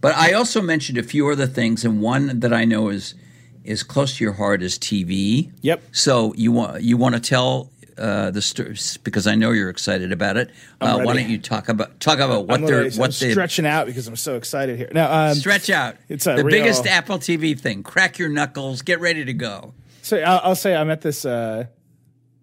[0.00, 3.14] but i also mentioned a few other things and one that i know is
[3.62, 5.82] is close to your heart is tv Yep.
[5.92, 10.10] so you want you want to tell uh, the story because I know you're excited
[10.12, 10.50] about it.
[10.80, 13.66] Uh, why don't you talk about talk about what I'm, they're literally- what they stretching
[13.66, 14.88] out because I'm so excited here.
[14.92, 15.96] Now, um, stretch out?
[16.08, 17.82] It's a the real- biggest Apple TV thing.
[17.82, 18.82] Crack your knuckles.
[18.82, 19.74] Get ready to go.
[20.02, 21.24] So I'll, I'll say I'm at this.
[21.24, 21.66] Uh,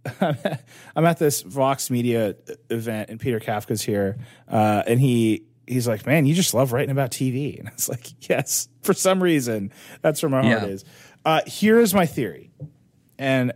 [0.22, 2.36] I'm at this Vox Media
[2.70, 4.18] event, and Peter Kafka's here,
[4.48, 7.90] uh, and he he's like, "Man, you just love writing about TV," and I was
[7.90, 10.68] like, "Yes, for some reason, that's where my heart Yeah.
[10.70, 10.86] is."
[11.26, 12.52] Uh, here is my theory,
[13.20, 13.52] and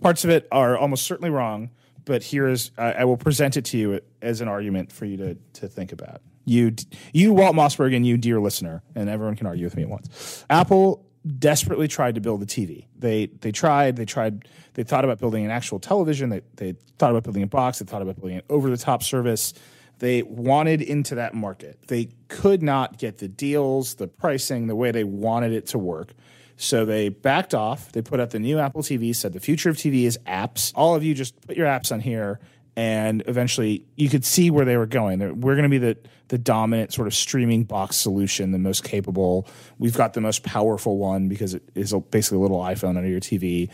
[0.00, 1.70] parts of it are almost certainly wrong,
[2.04, 5.16] but here is I, I will present it to you as an argument for you
[5.18, 6.22] to to think about.
[6.44, 6.74] You,
[7.12, 10.46] you, Walt Mossberg, and you, dear listener, and everyone can argue with me at once.
[10.48, 11.04] Apple
[11.38, 12.86] desperately tried to build a TV.
[12.98, 13.96] They they tried.
[13.96, 14.48] They tried.
[14.74, 16.30] They thought about building an actual television.
[16.30, 17.78] They they thought about building a box.
[17.78, 19.52] They thought about building an over the top service.
[19.98, 21.88] They wanted into that market.
[21.88, 26.12] They could not get the deals, the pricing, the way they wanted it to work.
[26.60, 27.92] So they backed off.
[27.92, 30.72] They put out the new Apple TV, said the future of TV is apps.
[30.74, 32.40] All of you just put your apps on here.
[32.74, 35.40] And eventually you could see where they were going.
[35.40, 35.96] We're going to be the,
[36.28, 39.46] the dominant sort of streaming box solution, the most capable.
[39.78, 43.20] We've got the most powerful one because it is basically a little iPhone under your
[43.20, 43.70] TV.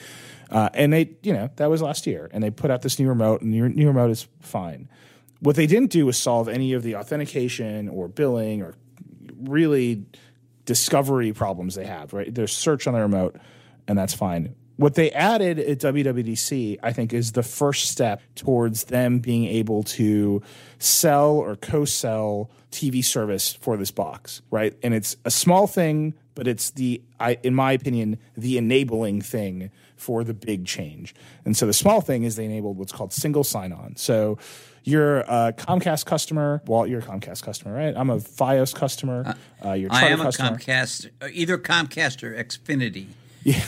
[0.50, 2.28] Uh, and they, you know, that was last year.
[2.32, 4.90] And they put out this new remote, and the new remote is fine.
[5.40, 8.74] What they didn't do was solve any of the authentication or billing or
[9.38, 10.04] really
[10.64, 12.34] discovery problems they have, right?
[12.34, 13.36] There's search on the remote,
[13.86, 14.54] and that's fine.
[14.76, 19.84] What they added at WWDC, I think, is the first step towards them being able
[19.84, 20.42] to
[20.78, 24.74] sell or co sell TV service for this box, right?
[24.82, 29.70] And it's a small thing, but it's the, I, in my opinion, the enabling thing
[29.96, 31.14] for the big change.
[31.44, 33.94] And so the small thing is they enabled what's called single sign on.
[33.94, 34.38] So
[34.84, 36.62] you're a Comcast customer.
[36.66, 37.94] Well, you're a Comcast customer, right?
[37.96, 39.34] I'm a FiOS customer.
[39.64, 40.24] Uh, you're a I Charter am a.
[40.30, 43.08] Comcast, uh, either Comcast or Xfinity.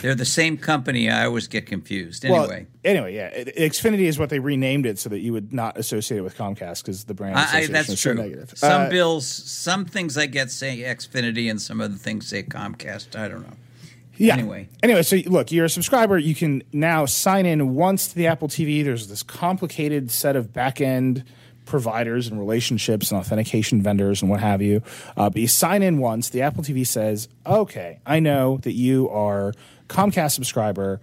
[0.01, 1.07] They're the same company.
[1.07, 2.25] I always get confused.
[2.25, 3.43] Anyway, Well, anyway, yeah.
[3.43, 6.81] Xfinity is what they renamed it so that you would not associate it with Comcast
[6.83, 8.23] because the brand I, I, association that's is so true.
[8.23, 8.53] negative.
[8.55, 13.15] Some Uh, bills, some things I get say Xfinity, and some other things say Comcast.
[13.15, 13.53] I don't know.
[14.17, 14.33] Yeah.
[14.33, 14.69] anyway.
[14.83, 16.17] Anyway, so look, you're a subscriber.
[16.17, 18.83] You can now sign in once to the Apple TV.
[18.83, 21.23] There's this complicated set of back end
[21.65, 24.81] providers and relationships and authentication vendors and what have you.
[25.15, 26.29] Uh, but you sign in once.
[26.29, 29.53] The Apple TV says, "Okay, I know that you are
[29.87, 31.01] Comcast subscriber."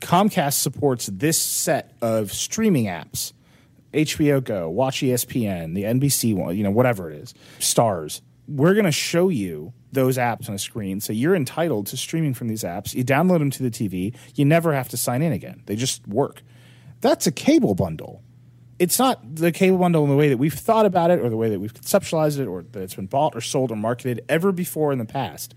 [0.00, 3.32] Comcast supports this set of streaming apps.
[3.92, 8.20] HBO Go, Watch ESPN, the NBC one, you know, whatever it is, Starz.
[8.46, 11.00] We're going to show you those apps on a screen.
[11.00, 12.94] So you're entitled to streaming from these apps.
[12.94, 14.14] You download them to the TV.
[14.34, 15.62] You never have to sign in again.
[15.66, 16.42] They just work.
[17.00, 18.22] That's a cable bundle.
[18.78, 21.36] It's not the cable bundle in the way that we've thought about it or the
[21.36, 24.52] way that we've conceptualized it or that it's been bought or sold or marketed ever
[24.52, 25.54] before in the past.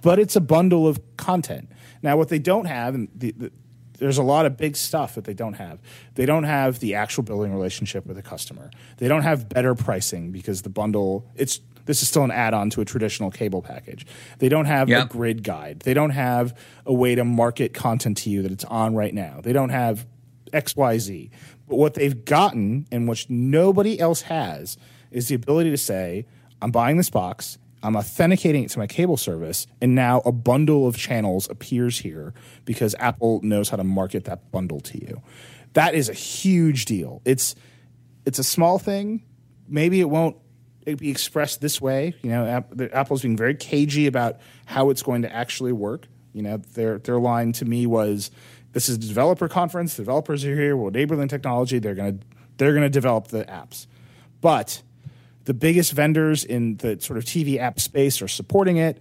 [0.00, 1.70] But it's a bundle of content.
[2.02, 3.52] Now, what they don't have, and the, the,
[3.98, 5.80] there's a lot of big stuff that they don't have.
[6.14, 8.70] They don't have the actual billing relationship with the customer.
[8.98, 12.82] They don't have better pricing because the bundle it's this is still an add-on to
[12.82, 14.04] a traditional cable package.
[14.40, 15.04] They don't have Yep.
[15.04, 15.80] a grid guide.
[15.80, 19.40] They don't have a way to market content to you that it's on right now.
[19.42, 20.06] They don't have
[20.52, 21.30] XYZ.
[21.66, 24.76] But what they've gotten and which nobody else has
[25.10, 26.26] is the ability to say,
[26.60, 30.86] I'm buying this box, I'm authenticating it to my cable service, and now a bundle
[30.86, 32.34] of channels appears here
[32.66, 35.22] because Apple knows how to market that bundle to you.
[35.72, 37.22] That is a huge deal.
[37.24, 37.54] It's
[38.26, 39.22] it's a small thing.
[39.68, 40.36] Maybe it won't
[40.94, 42.14] be expressed this way.
[42.22, 46.06] You know, Apple's being very cagey about how it's going to actually work.
[46.32, 48.30] You know, their their line to me was,
[48.72, 49.96] "This is a developer conference.
[49.96, 50.76] The developers are here.
[50.76, 51.78] We're enabling technology.
[51.78, 52.18] They're gonna
[52.58, 53.86] they're gonna develop the apps."
[54.40, 54.82] But
[55.44, 59.00] the biggest vendors in the sort of TV app space are supporting it.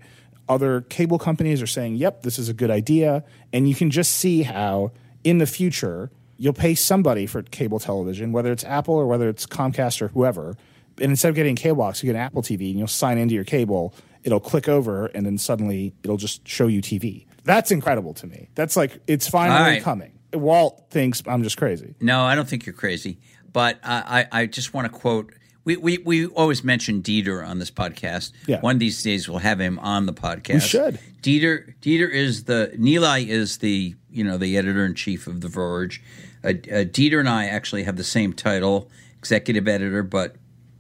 [0.50, 4.14] Other cable companies are saying, "Yep, this is a good idea," and you can just
[4.14, 4.92] see how
[5.24, 9.46] in the future you'll pay somebody for cable television, whether it's Apple or whether it's
[9.46, 10.56] Comcast or whoever.
[11.00, 13.36] And instead of getting cable box, you get an Apple TV, and you'll sign into
[13.36, 13.94] your cable.
[14.24, 17.26] It'll click over, and then suddenly it'll just show you TV.
[17.44, 18.50] That's incredible to me.
[18.56, 19.84] That's like it's finally All right.
[19.84, 20.12] coming.
[20.34, 21.96] Walt thinks I'm just crazy.
[22.02, 23.20] No, I don't think you're crazy.
[23.54, 25.34] But I, I, I just want to quote.
[25.64, 28.32] We, we, we always mention Dieter on this podcast.
[28.46, 28.62] Yeah.
[28.62, 30.54] One of these days we'll have him on the podcast.
[30.54, 31.00] We should.
[31.22, 35.48] Dieter Dieter is the Nilay is the you know the editor in chief of The
[35.48, 36.02] Verge.
[36.44, 36.52] Uh, uh,
[36.86, 40.36] Dieter and I actually have the same title, executive editor, but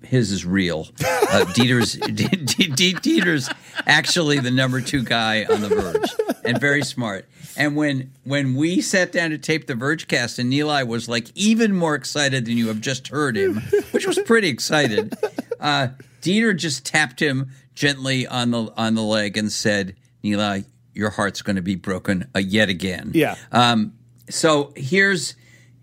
[0.07, 0.87] his is real.
[1.01, 3.49] Uh, Dieter's D- D- D- Dieter's
[3.85, 6.11] actually the number two guy on The Verge,
[6.43, 7.27] and very smart.
[7.55, 11.73] And when when we sat down to tape the Vergecast, and Nilay was like even
[11.75, 13.57] more excited than you have just heard him,
[13.91, 15.15] which was pretty excited.
[15.59, 15.89] Uh,
[16.21, 21.41] Dieter just tapped him gently on the on the leg and said, "Nilay, your heart's
[21.41, 23.35] going to be broken uh, yet again." Yeah.
[23.51, 23.93] Um,
[24.29, 25.35] so here's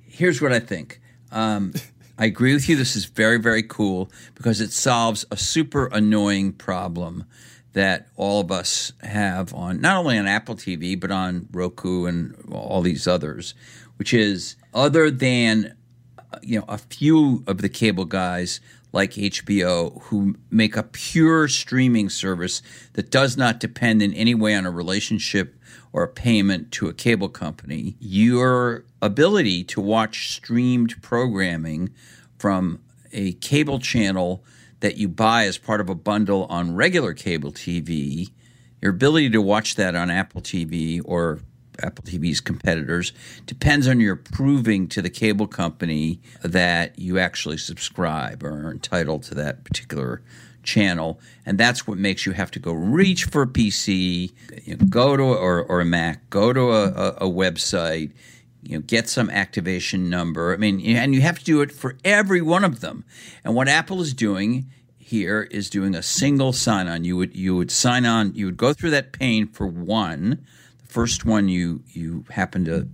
[0.06, 1.00] here's what I think.
[1.32, 1.74] Um,
[2.18, 2.76] I agree with you.
[2.76, 7.24] This is very very cool because it solves a super annoying problem
[7.72, 12.36] that all of us have on not only on Apple TV but on Roku and
[12.52, 13.54] all these others,
[13.96, 15.74] which is other than
[16.18, 18.60] uh, you know a few of the cable guys
[18.94, 24.54] like HBO who make a pure streaming service that does not depend in any way
[24.54, 25.56] on a relationship
[25.92, 31.92] or a payment to a cable company, your ability to watch streamed programming
[32.38, 32.80] from
[33.12, 34.44] a cable channel
[34.78, 38.30] that you buy as part of a bundle on regular cable TV,
[38.80, 41.40] your ability to watch that on Apple TV or
[41.82, 43.12] Apple TV's competitors
[43.46, 49.22] depends on your proving to the cable company that you actually subscribe or are entitled
[49.24, 50.22] to that particular
[50.62, 54.32] channel, and that's what makes you have to go reach for a PC,
[54.64, 58.12] you know, go to or, or a Mac, go to a, a, a website,
[58.62, 60.54] you know, get some activation number.
[60.54, 63.04] I mean, and you have to do it for every one of them.
[63.44, 64.70] And what Apple is doing
[65.04, 67.04] here is doing a single sign on.
[67.04, 68.34] You would you would sign on.
[68.34, 70.44] You would go through that pain for one,
[70.94, 72.88] first one you you happen to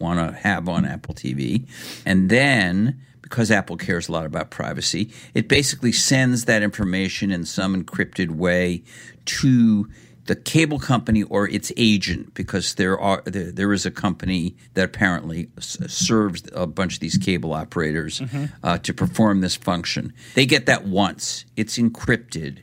[0.00, 1.68] want to have on Apple TV,
[2.06, 7.44] and then because Apple cares a lot about privacy, it basically sends that information in
[7.44, 8.82] some encrypted way
[9.24, 9.88] to
[10.26, 14.84] the cable company or its agent because there are there, there is a company that
[14.84, 18.22] apparently s- serves a bunch of these cable operators
[18.62, 20.12] uh, to perform this function.
[20.34, 21.44] They get that once.
[21.56, 22.62] It's encrypted.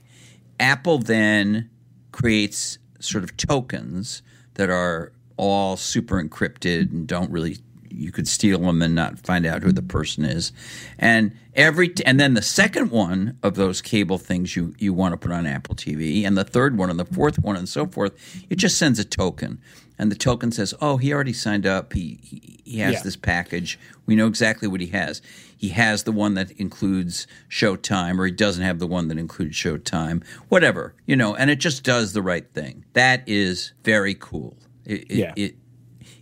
[0.59, 1.69] Apple then
[2.11, 4.21] creates sort of tokens
[4.61, 7.57] that are all super encrypted and don't really
[7.91, 10.51] you could steal them and not find out who the person is.
[10.99, 15.17] And every and then the second one of those cable things you you want to
[15.17, 18.13] put on Apple TV and the third one and the fourth one and so forth
[18.49, 19.59] it just sends a token.
[19.99, 21.93] And the token says oh he already signed up.
[21.93, 23.01] He he, he has Yeah.
[23.03, 23.77] this package.
[24.05, 25.21] We know exactly what he has.
[25.57, 29.55] He has the one that includes Showtime or he doesn't have the one that includes
[29.55, 30.23] Showtime.
[30.49, 32.85] Whatever you know and it just does the right thing.
[32.93, 34.57] That is very cool.
[34.85, 35.33] It, it, Yeah.
[35.35, 35.55] it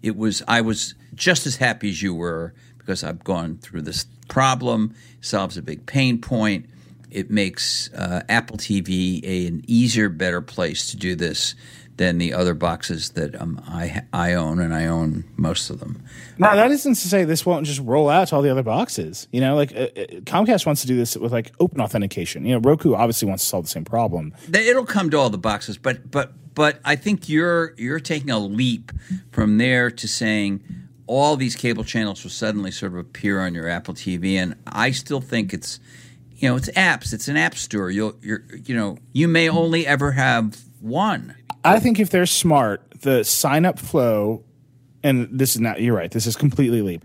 [0.02, 4.06] it was I was just as happy as you were because I've gone through this
[4.28, 6.68] problem, solves a big pain point.
[7.12, 11.56] It makes uh, Apple TV a, an easier, better place to do this
[11.98, 16.02] than the other boxes that um, I I own, and I own most of them.
[16.38, 19.28] Now that isn't to say this won't just roll out to all the other boxes.
[19.32, 22.46] You know, like uh, uh, Comcast wants to do this with like open authentication.
[22.46, 24.34] You know, Roku obviously wants to solve the same problem.
[24.54, 28.40] It'll come to all the boxes, but but but I think you're you're taking a
[28.40, 28.94] leap
[29.32, 30.64] from there to saying
[31.10, 34.92] all these cable channels will suddenly sort of appear on your Apple TV, and I
[34.92, 35.80] still think it's
[36.38, 37.14] you know it's apps.
[37.14, 37.90] It's an app store.
[37.90, 41.36] You'll you're you know you may only ever have one.
[41.66, 44.44] I think if they're smart, the sign up flow,
[45.04, 47.04] and this is not, you're right, this is completely leap.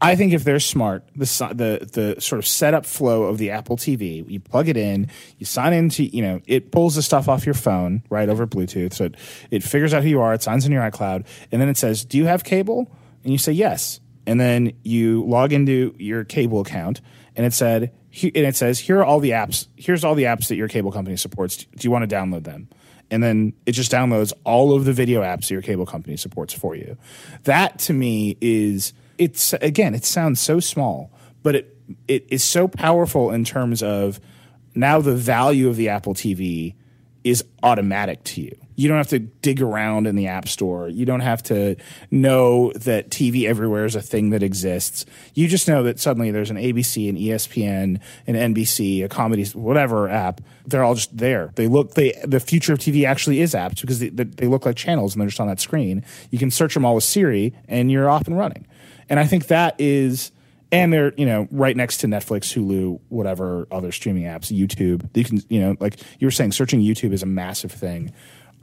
[0.00, 3.76] I think if they're smart, the the the sort of setup flow of the Apple
[3.76, 7.44] TV, you plug it in, you sign into, you know, it pulls the stuff off
[7.44, 9.16] your phone right over Bluetooth, so it,
[9.50, 12.04] it figures out who you are, it signs in your iCloud, and then it says,
[12.04, 12.88] "Do you have cable?"
[13.22, 17.00] And you say yes, and then you log into your cable account,
[17.36, 17.92] and it said,
[18.22, 19.68] and it says, "Here are all the apps.
[19.76, 21.56] Here's all the apps that your cable company supports.
[21.56, 22.68] Do you want to download them?"
[23.10, 26.54] and then it just downloads all of the video apps that your cable company supports
[26.54, 26.96] for you.
[27.44, 31.10] That to me is it's again, it sounds so small,
[31.42, 34.20] but it it is so powerful in terms of
[34.74, 36.74] now the value of the Apple TV
[37.24, 38.56] is automatic to you.
[38.80, 40.88] You don't have to dig around in the App Store.
[40.88, 41.76] You don't have to
[42.10, 45.04] know that TV everywhere is a thing that exists.
[45.34, 50.08] You just know that suddenly there's an ABC, an ESPN, an NBC, a comedy, whatever
[50.08, 50.40] app.
[50.66, 51.52] They're all just there.
[51.56, 51.92] They look.
[51.92, 55.20] They the future of TV actually is apps because they, they look like channels and
[55.20, 56.02] they're just on that screen.
[56.30, 58.66] You can search them all with Siri, and you're off and running.
[59.10, 60.32] And I think that is
[60.72, 65.08] and they're you know right next to Netflix, Hulu, whatever other streaming apps, YouTube.
[65.14, 68.12] You can you know like you were saying, searching YouTube is a massive thing.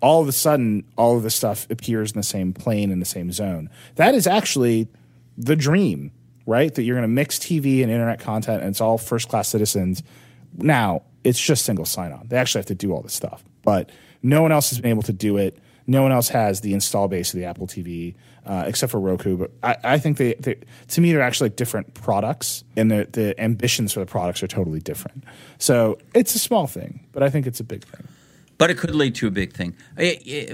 [0.02, 3.06] All of a sudden, all of this stuff appears in the same plane in the
[3.06, 3.70] same zone.
[3.96, 4.88] That is actually
[5.38, 6.12] the dream,
[6.46, 6.74] right?
[6.74, 10.04] That you're going to mix TV and internet content, and it's all first class citizens.
[10.56, 12.28] Now it's just single sign on.
[12.28, 13.92] They actually have to do all this stuff, but
[14.22, 15.58] no one else has been able to do it.
[15.88, 18.16] No one else has the install base of the Apple TV
[18.48, 19.38] uh, except for Roku.
[19.38, 20.56] But I, I think they, they,
[20.90, 24.48] to me, they're actually like different products, and the the ambitions for the products are
[24.48, 25.24] totally different.
[25.60, 28.08] So it's a small thing, but I think it's a big thing.
[28.58, 29.76] But it could lead to a big thing.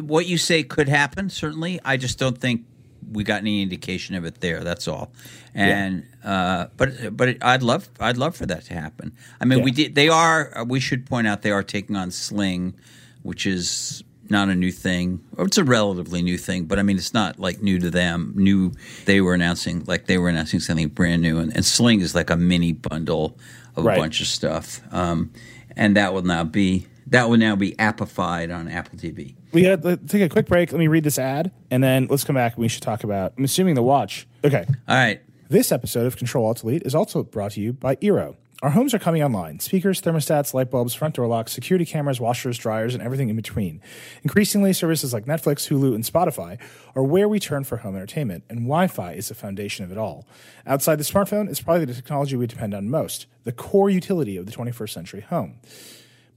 [0.02, 1.80] What you say could happen, certainly.
[1.86, 2.66] I just don't think
[3.12, 4.64] we got any indication of it there.
[4.64, 5.12] That's all.
[5.54, 6.32] And yeah.
[6.32, 9.16] uh, but but it, I'd love I'd love for that to happen.
[9.40, 9.66] I mean, yeah.
[9.66, 9.96] we did.
[9.96, 10.66] They are.
[10.68, 12.74] We should point out they are taking on Sling,
[13.22, 15.24] which is not a new thing.
[15.38, 18.34] Or it's a relatively new thing, but I mean, it's not like new to them.
[18.36, 18.72] New,
[19.06, 22.30] they were announcing like they were announcing something brand new, and, and Sling is like
[22.30, 23.38] a mini bundle
[23.76, 23.98] of right.
[23.98, 25.32] a bunch of stuff, um,
[25.76, 29.36] and that will now be that will now be appified on Apple TV.
[29.52, 30.72] We got to take a quick break.
[30.72, 32.56] Let me read this ad, and then let's come back.
[32.56, 33.34] and We should talk about.
[33.38, 34.28] I'm assuming the watch.
[34.44, 34.66] Okay.
[34.88, 35.22] All right.
[35.48, 38.36] This episode of Control Alt Delete is also brought to you by Eero.
[38.64, 42.58] Our homes are coming online speakers, thermostats, light bulbs, front door locks, security cameras, washers,
[42.58, 43.80] dryers, and everything in between.
[44.24, 46.58] Increasingly, services like Netflix, Hulu, and Spotify
[46.96, 50.00] are where we turn for home entertainment, and Wi Fi is the foundation of it
[50.00, 50.26] all.
[50.66, 54.48] Outside the smartphone is probably the technology we depend on most, the core utility of
[54.48, 55.60] the 21st century home.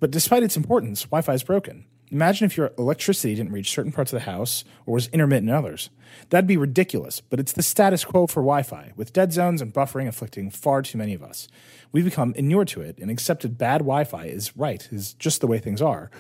[0.01, 1.87] But despite its importance, Wi Fi is broken.
[2.11, 5.57] Imagine if your electricity didn't reach certain parts of the house or was intermittent in
[5.57, 5.91] others.
[6.31, 9.75] That'd be ridiculous, but it's the status quo for Wi Fi, with dead zones and
[9.75, 11.49] buffering afflicting far too many of us.
[11.91, 15.49] We've become inured to it and accepted bad Wi Fi is right, is just the
[15.49, 16.11] way things are.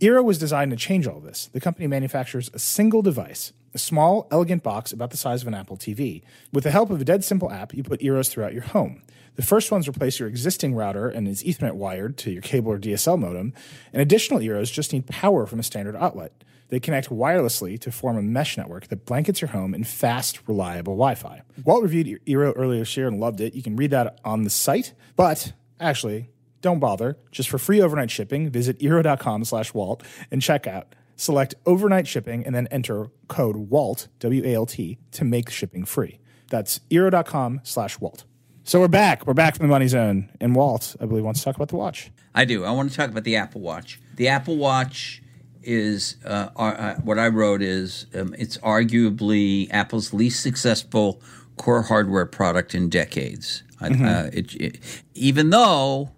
[0.00, 1.48] Eero was designed to change all this.
[1.52, 5.54] The company manufactures a single device, a small, elegant box about the size of an
[5.54, 6.22] Apple TV.
[6.52, 9.02] With the help of a dead simple app, you put Eeros throughout your home.
[9.36, 12.78] The first ones replace your existing router and is Ethernet wired to your cable or
[12.78, 13.52] DSL modem,
[13.92, 16.44] and additional Eeros just need power from a standard outlet.
[16.68, 20.94] They connect wirelessly to form a mesh network that blankets your home in fast, reliable
[20.94, 21.42] Wi Fi.
[21.64, 23.54] Walt reviewed Eero earlier this year and loved it.
[23.54, 26.30] You can read that on the site, but actually,
[26.62, 27.18] don't bother.
[27.30, 30.94] Just for free overnight shipping, visit Eero.com slash Walt and check out.
[31.16, 35.84] Select overnight shipping and then enter code WALT, W A L T, to make shipping
[35.84, 36.18] free.
[36.50, 38.24] That's Eero.com slash Walt.
[38.64, 39.26] So we're back.
[39.26, 40.30] We're back from the money zone.
[40.40, 42.10] And Walt, I believe, wants to talk about the watch.
[42.34, 42.64] I do.
[42.64, 44.00] I want to talk about the Apple Watch.
[44.16, 45.22] The Apple Watch
[45.62, 51.22] is uh, uh, what I wrote is um, it's arguably Apple's least successful
[51.56, 53.62] core hardware product in decades.
[53.80, 54.04] Mm-hmm.
[54.04, 56.10] Uh, it, it, even though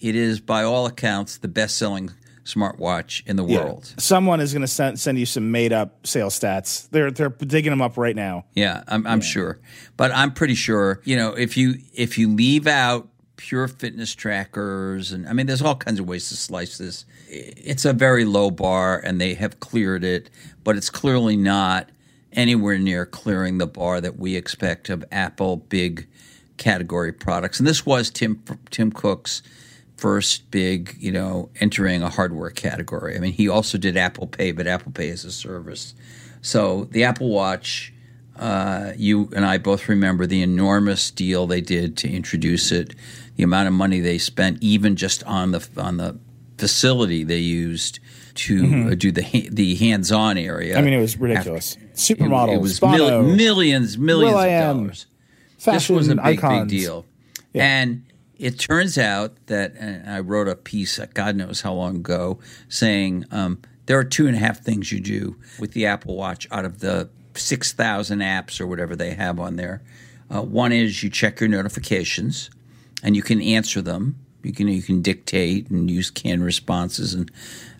[0.00, 2.10] it is, by all accounts, the best-selling
[2.44, 3.64] smartwatch in the yeah.
[3.64, 3.94] world.
[3.98, 6.88] Someone is going to send, send you some made up sales stats.
[6.90, 8.44] They're they're digging them up right now.
[8.54, 9.26] Yeah, I'm, I'm yeah.
[9.26, 9.60] sure,
[9.96, 15.12] but I'm pretty sure you know if you if you leave out pure fitness trackers
[15.12, 17.04] and I mean there's all kinds of ways to slice this.
[17.28, 20.30] It's a very low bar and they have cleared it,
[20.62, 21.90] but it's clearly not
[22.32, 26.06] anywhere near clearing the bar that we expect of Apple big
[26.56, 27.58] category products.
[27.58, 29.42] And this was Tim Tim Cook's
[29.96, 33.16] first big, you know, entering a hardware category.
[33.16, 35.94] I mean, he also did Apple Pay, but Apple Pay is a service.
[36.42, 37.92] So the Apple Watch,
[38.36, 42.94] uh, you and I both remember the enormous deal they did to introduce it,
[43.36, 46.18] the amount of money they spent, even just on the on the
[46.58, 48.00] facility they used
[48.34, 48.92] to mm-hmm.
[48.92, 50.76] uh, do the the hands on area.
[50.76, 51.76] I mean, it was ridiculous.
[51.94, 55.06] Supermodels, it, it was mil- millions, millions of dollars.
[55.64, 56.70] this was a big, icons.
[56.70, 57.06] big deal,
[57.52, 57.64] yeah.
[57.64, 58.04] and
[58.38, 59.74] it turns out that
[60.06, 64.36] I wrote a piece, God knows how long ago, saying um, there are two and
[64.36, 68.66] a half things you do with the Apple Watch out of the 6,000 apps or
[68.66, 69.82] whatever they have on there.
[70.34, 72.50] Uh, one is you check your notifications
[73.02, 74.16] and you can answer them.
[74.42, 77.30] You can you can dictate and use canned responses and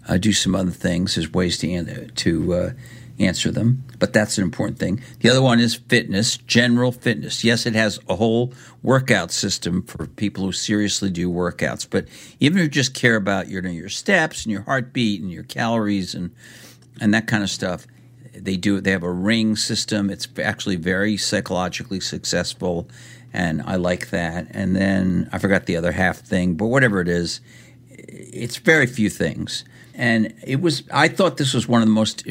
[0.09, 1.14] uh, do some other things.
[1.14, 2.70] There's ways to to uh,
[3.18, 5.02] answer them, but that's an important thing.
[5.20, 7.44] The other one is fitness, general fitness.
[7.44, 8.52] Yes, it has a whole
[8.82, 12.06] workout system for people who seriously do workouts, but
[12.40, 16.14] even if you just care about your your steps and your heartbeat and your calories
[16.14, 16.32] and
[17.00, 17.86] and that kind of stuff,
[18.34, 18.80] they do.
[18.80, 20.10] They have a ring system.
[20.10, 22.88] It's actually very psychologically successful,
[23.32, 24.48] and I like that.
[24.50, 27.40] And then I forgot the other half thing, but whatever it is,
[27.88, 29.64] it's very few things
[29.95, 32.24] and it was I thought this was one of the most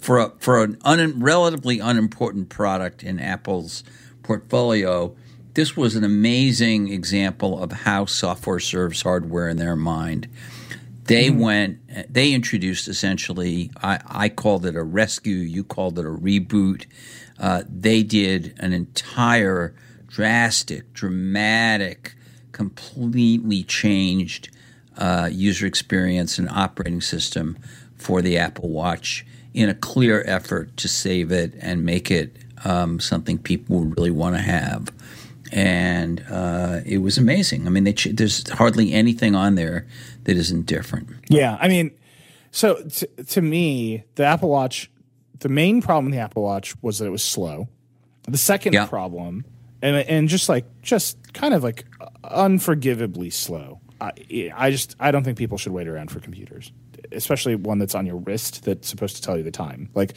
[0.00, 3.82] for a, for an un, relatively unimportant product in Apple's
[4.22, 5.14] portfolio.
[5.54, 10.28] This was an amazing example of how software serves hardware in their mind.
[11.04, 11.40] They mm-hmm.
[11.40, 16.84] went, they introduced essentially, I, I, called it a rescue, you called it a reboot.
[17.40, 19.74] Uh, they did an entire
[20.06, 22.14] drastic, dramatic,
[22.52, 24.50] completely changed
[24.98, 27.56] uh, user experience and operating system
[27.96, 29.24] for the Apple Watch
[29.54, 34.36] in a clear effort to save it and make it um, something people really want
[34.36, 34.92] to have.
[35.50, 37.66] And uh, it was amazing.
[37.66, 39.86] I mean, ch- there's hardly anything on there
[40.24, 41.08] that isn't different.
[41.28, 41.92] Yeah, I mean,
[42.50, 44.90] so t- to me, the Apple Watch,
[45.38, 47.68] the main problem with the Apple Watch was that it was slow.
[48.28, 48.86] The second yeah.
[48.86, 49.46] problem,
[49.80, 51.86] and and just like just kind of like
[52.24, 56.72] unforgivably slow, I, I just I don't think people should wait around for computers,
[57.12, 59.90] especially one that's on your wrist that's supposed to tell you the time.
[59.94, 60.14] Like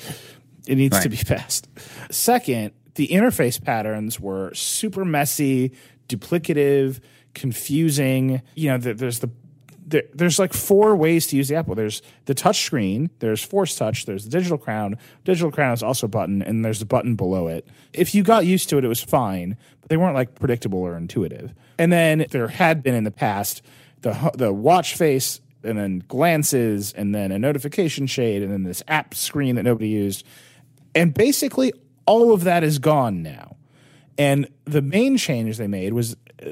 [0.68, 1.04] it needs right.
[1.04, 1.68] to be fast.
[2.10, 5.74] Second, the interface patterns were super messy,
[6.08, 7.00] duplicative,
[7.34, 8.42] confusing.
[8.56, 9.30] You know, there's the
[9.92, 11.76] there, there's like four ways to use the Apple.
[11.76, 14.98] There's the touch screen, there's Force Touch, there's the digital crown.
[15.24, 17.68] Digital crown is also a button, and there's a button below it.
[17.94, 20.96] If you got used to it, it was fine, but they weren't like predictable or
[20.98, 21.54] intuitive.
[21.82, 23.64] And then there had been in the past
[24.02, 28.84] the the watch face, and then glances, and then a notification shade, and then this
[28.88, 30.24] app screen that nobody used,
[30.94, 31.74] and basically
[32.06, 33.58] all of that is gone now.
[34.16, 36.16] And the main change they made was
[36.46, 36.52] uh,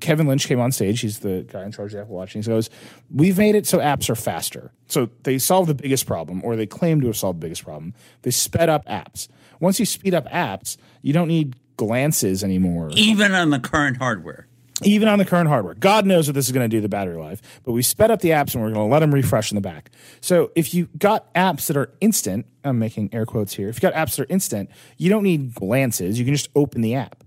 [0.00, 1.02] Kevin Lynch came on stage.
[1.02, 2.34] He's the guy in charge of Apple Watch.
[2.34, 2.70] And he goes,
[3.10, 4.72] We've made it so apps are faster.
[4.86, 7.92] So they solved the biggest problem, or they claim to have solved the biggest problem.
[8.22, 9.28] They sped up apps.
[9.60, 12.88] Once you speed up apps, you don't need glances anymore.
[12.94, 14.46] Even on the current hardware.
[14.84, 15.74] Even on the current hardware.
[15.74, 18.20] God knows what this is going to do the battery life, but we sped up
[18.20, 19.90] the apps and we're going to let them refresh in the back.
[20.20, 23.68] So if you got apps that are instant, I'm making air quotes here.
[23.68, 26.18] If you got apps that are instant, you don't need glances.
[26.18, 27.24] You can just open the app.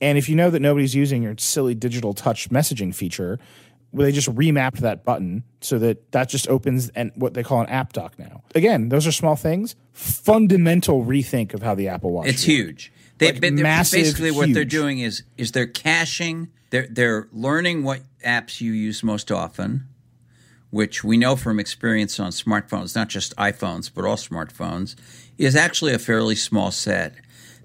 [0.00, 3.38] And if you know that nobody's using your silly digital touch messaging feature,
[3.94, 7.60] well, they just remapped that button so that that just opens and what they call
[7.60, 8.42] an app dock now.
[8.54, 9.76] Again, those are small things.
[9.92, 12.26] Fundamental rethink of how the Apple Watch.
[12.26, 12.44] It's works.
[12.44, 12.92] huge.
[13.18, 14.36] They, like massive, basically huge.
[14.36, 16.48] what they're doing is is they're caching.
[16.74, 19.86] They're they're learning what apps you use most often,
[20.70, 24.96] which we know from experience on smartphones, not just iPhones but all smartphones,
[25.38, 27.14] is actually a fairly small set.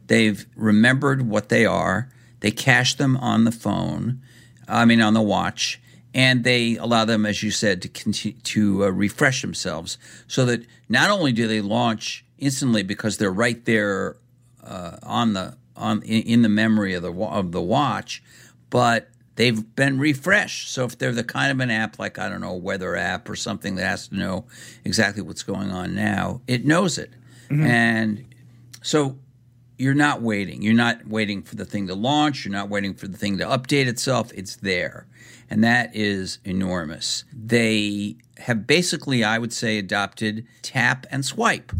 [0.06, 2.10] They've remembered what they are
[2.42, 4.22] they cache them on the phone,
[4.68, 5.82] I mean, on the watch,
[6.14, 9.98] and they allow them, as you said, to continue to uh, refresh themselves
[10.28, 14.18] so that not only do they launch instantly because they're right there
[14.64, 18.22] uh, on the on in, in the memory of the of the watch,
[18.70, 20.72] but they've been refreshed.
[20.72, 23.30] So if they're the kind of an app like I don't know, a weather app
[23.30, 24.46] or something that has to know
[24.84, 27.12] exactly what's going on now, it knows it.
[27.50, 27.66] Mm-hmm.
[27.66, 28.36] And
[28.82, 29.18] so
[29.78, 30.62] you're not waiting.
[30.62, 32.44] You're not waiting for the thing to launch.
[32.44, 34.32] You're not waiting for the thing to update itself.
[34.36, 35.08] It's there.
[35.50, 37.24] And that is enormous.
[37.34, 41.72] They have basically, I would say, adopted tap and swipe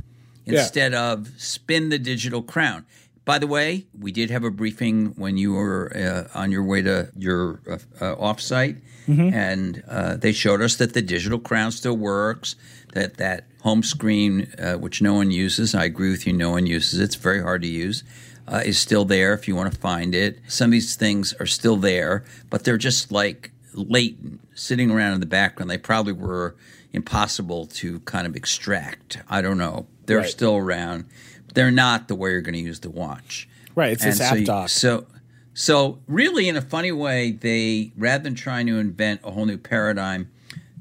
[0.46, 1.12] instead yeah.
[1.12, 2.86] of spin the digital crown.
[3.30, 6.82] By the way, we did have a briefing when you were uh, on your way
[6.82, 9.32] to your uh, uh, offsite, mm-hmm.
[9.32, 12.56] and uh, they showed us that the digital crown still works.
[12.94, 15.76] That that home screen, uh, which no one uses.
[15.76, 17.00] I agree with you, no one uses.
[17.00, 18.04] It's very hard to use.
[18.48, 20.40] Uh, is still there if you want to find it.
[20.48, 25.20] Some of these things are still there, but they're just like latent, sitting around in
[25.20, 25.70] the background.
[25.70, 26.56] They probably were
[26.94, 29.20] impossible to kind of extract.
[29.30, 29.86] I don't know.
[30.08, 30.30] They're Right.
[30.30, 31.06] still around.
[31.54, 33.48] They're not the way you're going to use the watch.
[33.76, 34.70] Right, it's this And app so, you- dock.
[34.70, 35.06] So,
[35.54, 39.58] so really, in a funny way, they rather than trying to invent a whole new
[39.58, 40.30] paradigm,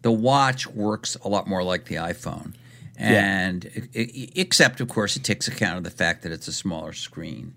[0.02, 2.54] the watch works a lot more like the iPhone,
[2.96, 6.52] and i- i- except of course it takes account of the fact that it's a
[6.52, 7.54] smaller screen,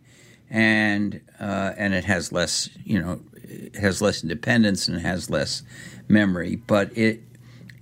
[0.49, 5.29] and uh, and it has less, you know, it has less independence and it has
[5.29, 5.61] less
[6.07, 7.21] memory, but it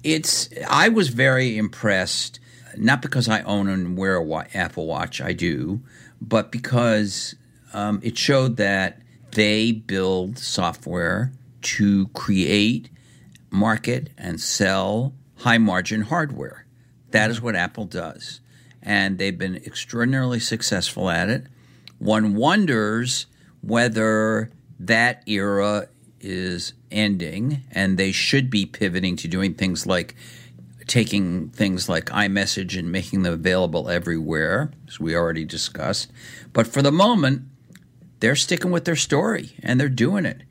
[0.03, 2.39] it's I was very impressed,
[2.77, 5.81] not because I own and wear a Apple Watch, I do,
[6.21, 7.35] but because
[7.73, 9.01] um, it showed that
[9.31, 12.89] they build software to create,
[13.51, 16.65] market, and sell high margin hardware.
[17.11, 18.41] That is what Apple does.
[18.81, 21.47] And they've been extraordinarily successful at it.
[21.97, 23.25] One wonders
[23.61, 25.89] whether that era
[26.21, 30.15] is ending and they should be pivoting to doing things like
[30.89, 36.11] taking things like iMessage and making them available everywhere, as we already discussed.
[36.51, 37.43] But for the moment,
[38.19, 40.41] they're sticking with their story and they're doing it.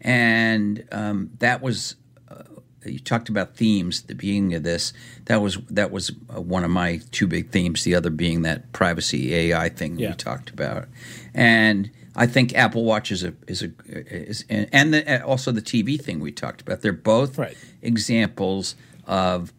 [0.00, 1.96] And um, that was
[2.30, 2.44] uh,
[2.86, 4.92] you talked about themes at the beginning of this.
[5.26, 7.82] That was that was uh, one of my two big themes.
[7.84, 10.10] The other being that privacy AI thing Yeah.
[10.10, 10.86] we talked about.
[11.34, 15.60] And I think Apple Watch is a is a is and, and the, also the
[15.62, 16.80] TV thing we talked about.
[16.82, 17.56] They're both Right.
[17.82, 19.52] examples of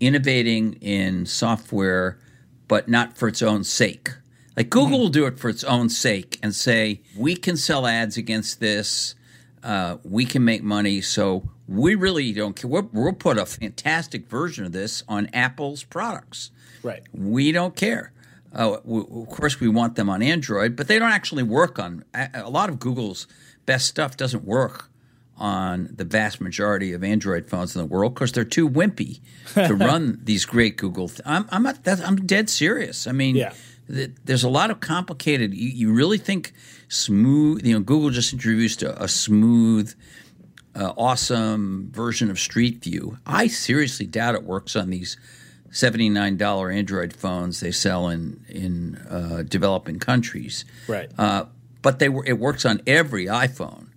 [0.00, 2.18] innovating in software,
[2.68, 4.10] but not for its own sake.
[4.56, 8.16] Like Google will do it for its own sake and say, we can sell ads
[8.16, 9.14] against this,
[9.62, 12.70] uh, we can make money, so we really don't care.
[12.70, 16.50] We'll, we'll put a fantastic version of this on Apple's products.
[16.82, 17.02] Right.
[17.12, 18.12] We don't care.
[18.52, 22.04] Uh, w of course, we want them on Android, but they don't actually work on
[22.14, 23.26] a, a lot of Google's
[23.66, 24.16] best stuff.
[24.16, 24.90] Doesn't work
[25.36, 29.20] on the vast majority of Android phones in the world because they're too wimpy
[29.54, 31.08] to run these great Google.
[31.08, 33.06] Th- I'm I'm not, I'm dead serious.
[33.06, 33.52] I mean, Yeah.
[33.88, 35.52] th- there's a lot of complicated.
[35.54, 36.52] You, you really think
[36.88, 37.66] smooth?
[37.66, 39.92] You know, Google just introduced a, a smooth
[40.76, 43.18] uh, awesome version of Street View.
[43.26, 45.16] I seriously doubt it works on these
[45.70, 50.64] $79 Android phones they sell in in uh, developing countries.
[50.88, 51.10] Right.
[51.18, 51.46] Uh,
[51.82, 53.88] but they were, it works on every iPhone.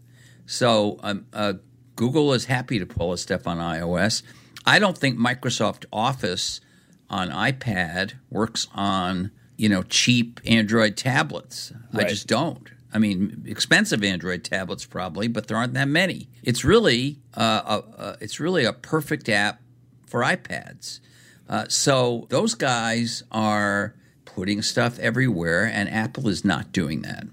[0.47, 1.53] So um, uh,
[1.95, 4.23] Google is happy to pull this stuff on iOS.
[4.65, 6.61] I don't think Microsoft Office
[7.09, 11.71] on iPad works on you know cheap Android tablets.
[11.93, 12.69] I just don't.
[12.93, 16.29] I mean, expensive Android tablets probably, but there aren't that many.
[16.41, 19.61] It's really uh, a, a, it's really a perfect app
[20.05, 21.01] for iPads.
[21.49, 23.95] Uh, so those guys are
[24.25, 27.25] putting stuff everywhere, and Apple is not doing that.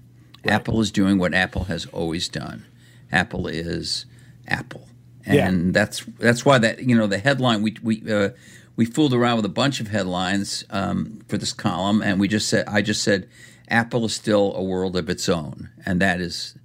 [0.45, 2.65] Apple is doing what Apple has always done.
[3.15, 4.05] Apple is
[4.47, 4.87] Apple,
[5.25, 5.35] and
[5.67, 5.71] Yeah.
[5.71, 8.29] that's that's why that you know the headline we we uh,
[8.75, 12.47] we fooled around with a bunch of headlines um, for this column, and we just
[12.49, 13.27] said I just said
[13.69, 16.55] Apple is still a world of its own, and that is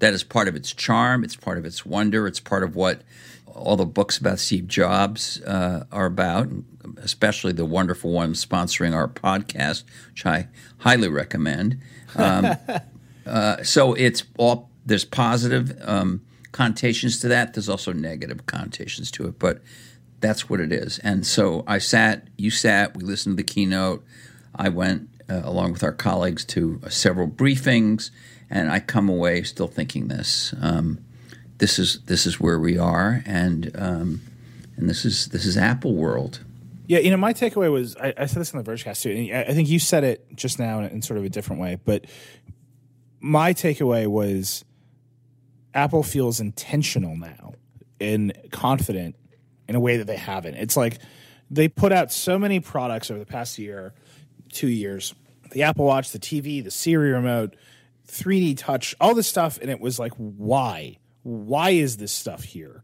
[0.00, 1.22] that is part of its charm.
[1.24, 2.26] It's part of its wonder.
[2.26, 3.02] It's part of what
[3.46, 6.48] all the books about Steve Jobs uh, are about,
[6.96, 10.48] especially the wonderful one sponsoring our podcast, which I
[10.78, 11.78] highly recommend.
[12.16, 12.56] Um,
[13.26, 16.22] uh, so it's all there's positive um,
[16.52, 17.54] connotations to that.
[17.54, 19.60] There's also negative connotations to it, but
[20.20, 20.98] that's what it is.
[21.00, 24.04] And so I sat, you sat, we listened to the keynote.
[24.54, 28.10] I went uh, along with our colleagues to uh, several briefings,
[28.50, 30.54] and I come away still thinking this.
[30.60, 31.04] Um,
[31.58, 34.20] this is this is where we are, and um,
[34.76, 36.40] and this is this is Apple world.
[36.86, 39.48] Yeah, you know, my takeaway was I, I said this on the Vergecast too, and
[39.48, 41.78] I, think you said it just now in, in sort of a different way.
[41.82, 42.06] But
[43.20, 44.64] my takeaway was
[45.74, 47.54] Apple feels intentional now
[48.00, 49.16] and confident
[49.68, 50.54] in a way that they haven't.
[50.54, 50.98] It's like
[51.50, 53.94] they put out so many products over the past year,
[54.50, 55.14] two years.
[55.52, 57.56] The Apple Watch, the TV, the Siri remote,
[58.08, 60.98] 3D touch, all this stuff, and it was like, why?
[61.22, 62.82] Why is this stuff here?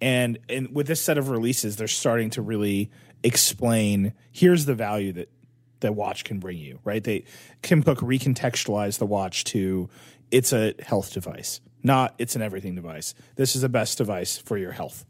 [0.00, 2.90] and and with this set of releases they're starting to really
[3.22, 5.28] explain here's the value that
[5.80, 7.24] that watch can bring you right they
[7.62, 9.88] kim cook recontextualized the watch to
[10.30, 14.56] it's a health device not it's an everything device this is the best device for
[14.58, 15.04] your health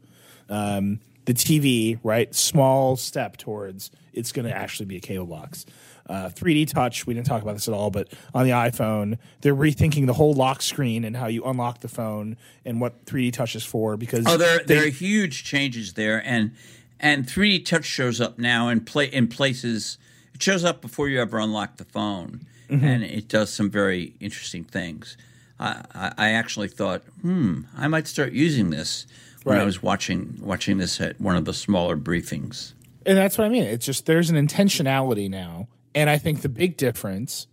[0.49, 5.65] um, the tv right small step towards it's going to actually be a cable box
[6.09, 9.53] uh, 3D touch, we didn't talk about this at all, but on the iPhone, they're
[9.53, 13.55] rethinking the whole lock screen and how you unlock the phone and what 3D touch
[13.55, 16.55] is for because Oh, there they- there are huge changes there, and
[16.99, 19.99] and 3D Touch shows up now in play in places.
[20.33, 22.41] It shows up before you ever unlock the phone,
[22.71, 25.15] and it does some very interesting things.
[25.59, 29.05] I, I, actually thought, hmm, I might start using this
[29.43, 32.73] when I was watching watching this at one of the smaller briefings.
[33.05, 33.63] And that's what I mean.
[33.63, 37.47] It's just there's an intentionality now, and I think the big difference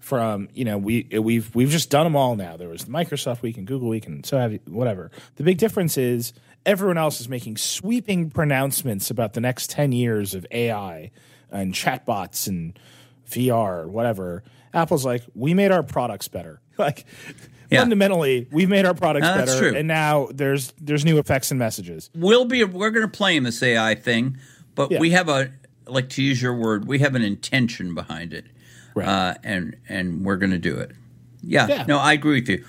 [0.00, 2.56] from you know we we've we've just done them all now.
[2.56, 5.10] There was the Microsoft Week and Google Week and so have you, whatever.
[5.34, 6.32] The big difference is
[6.64, 11.10] everyone else is making sweeping pronouncements about the next ten years of AI
[11.50, 12.78] and chatbots and
[13.28, 14.42] VR or whatever.
[14.76, 16.60] Apple's like, we made our products better.
[16.78, 17.06] Like
[17.70, 17.80] Yeah.
[17.80, 19.74] fundamentally, we've made our products No, better, true.
[19.78, 22.10] and now there's there's new effects and messages.
[22.14, 24.36] We'll be we're going to play in this AI thing,
[24.74, 25.00] but Yeah.
[25.00, 25.50] we have a
[25.88, 28.44] like to use your word, we have an intention behind it,
[28.94, 29.08] Right.
[29.08, 30.92] uh, and and we're going to do it.
[31.42, 31.84] Yeah, Yeah.
[31.88, 32.62] no, I agree with you.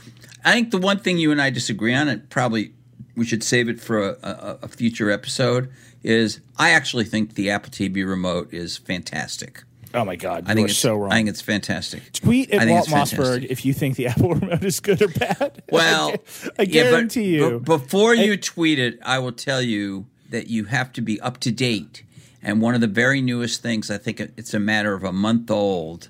[0.46, 2.72] I think the one thing you and I disagree on, and probably
[3.18, 5.70] we should save it for a, a, a future episode,
[6.02, 9.64] is I actually think the Apple TV remote is fantastic.
[9.94, 11.12] Oh my god, I think it's so wrong.
[11.12, 12.12] I think it's fantastic.
[12.14, 12.88] Tweet at Walt.
[12.88, 15.64] Mossberg if you think the Apple remote is good or bad.
[15.72, 16.16] Well, I, I
[16.64, 17.60] yeah, but- guarantee you.
[17.60, 21.40] but before you tweet it, I will tell you that you have to be up
[21.40, 22.04] to date.
[22.44, 25.50] And one of the very newest things, I think it's a matter of a month
[25.52, 26.10] old,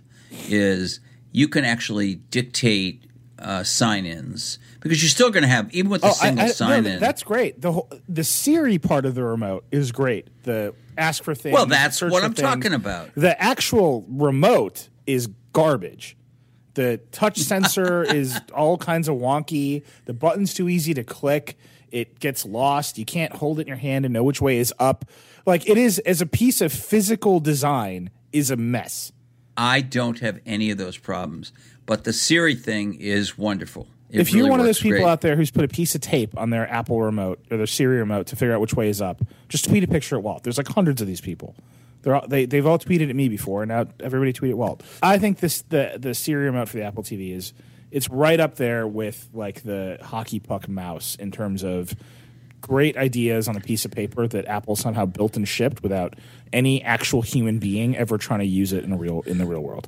[0.49, 0.99] is
[1.31, 3.03] you can actually dictate
[3.39, 6.51] uh, sign-ins because you're still going to have even with the Oh, single I- no,
[6.53, 6.99] sign-in.
[6.99, 7.61] that's great.
[7.61, 10.27] The whole, the Siri part of the remote is great.
[10.43, 11.53] The ask for things.
[11.53, 12.47] Well, that's what I'm things.
[12.47, 13.11] talking about.
[13.15, 16.17] The actual remote is garbage.
[16.73, 19.83] The touch sensor is all kinds of wonky.
[20.05, 21.57] The button's too easy to click.
[21.89, 22.97] It gets lost.
[22.97, 25.05] You can't hold it in your hand and know which way is up.
[25.45, 29.11] Like it is as a piece of physical design is a mess.
[29.55, 31.51] I don't have any of those problems,
[31.85, 33.87] but the Siri thing is wonderful.
[34.09, 35.09] It if you're one of those people great.
[35.09, 37.97] out there who's put a piece of tape on their Apple remote or their Siri
[37.97, 40.43] remote to figure out which way is up, just tweet a picture at Walt.
[40.43, 41.55] There's like hundreds of these people.
[42.03, 44.81] They're all, they they've all tweeted at me before, and now everybody tweet at Walt.
[45.03, 47.53] I think this the the Siri remote for the Apple TV is
[47.91, 51.93] it's right up there with like the hockey puck mouse in terms of
[52.61, 56.15] great ideas on a piece of paper that Apple somehow built and shipped without
[56.51, 59.61] any actual human being ever trying to use it in a real in the real
[59.61, 59.87] world.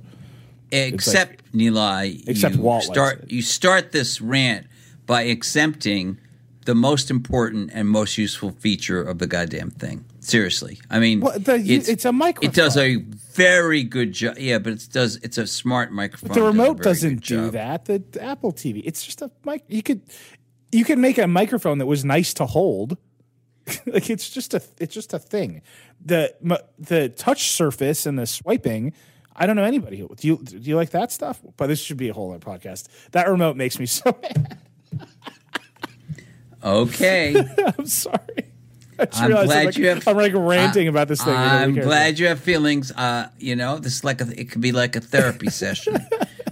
[0.72, 4.68] Except Nilay, Except you Walt start you start this rant
[5.06, 6.18] by exempting
[6.66, 10.06] the most important and most useful feature of the goddamn thing.
[10.20, 12.50] Seriously, I mean, Well, the- it's a microphone.
[12.50, 12.98] It does a
[13.34, 14.38] very good job.
[14.38, 15.16] Yeah, but it does.
[15.24, 16.34] It's a smart microphone.
[16.34, 17.54] the remote very doesn't do job.
[17.54, 17.86] that.
[17.86, 19.64] The, the Apple TV, it's just a mic.
[19.68, 20.02] You could
[20.72, 22.98] you could make a microphone that was nice to hold.
[23.86, 25.62] like it's just a it's just a thing.
[26.04, 26.36] The
[26.78, 28.94] the touch surface and the swiping.
[29.36, 29.98] I don't know anybody.
[29.98, 31.40] who- Do you do you like that stuff?
[31.58, 32.88] But this should be a whole other podcast.
[33.12, 34.58] That remote makes me so mad.
[36.64, 37.36] Okay,
[37.78, 38.18] I'm sorry.
[39.14, 41.34] I realized glad I'm like, you have- I'm like ranting about this thing.
[41.34, 42.92] I'm glad you have feelings.
[42.92, 45.96] Uh, you know, this is like a, it could be like a therapy session.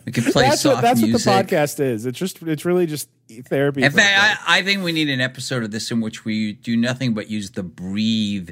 [0.06, 1.28] We could play That's soft what that's music.
[1.28, 2.06] what the podcast is.
[2.06, 3.10] It's just it's really just
[3.48, 3.84] therapy.
[3.84, 6.78] In fact, I, I think we need an episode of this in which we do
[6.78, 8.52] nothing but use the Breathe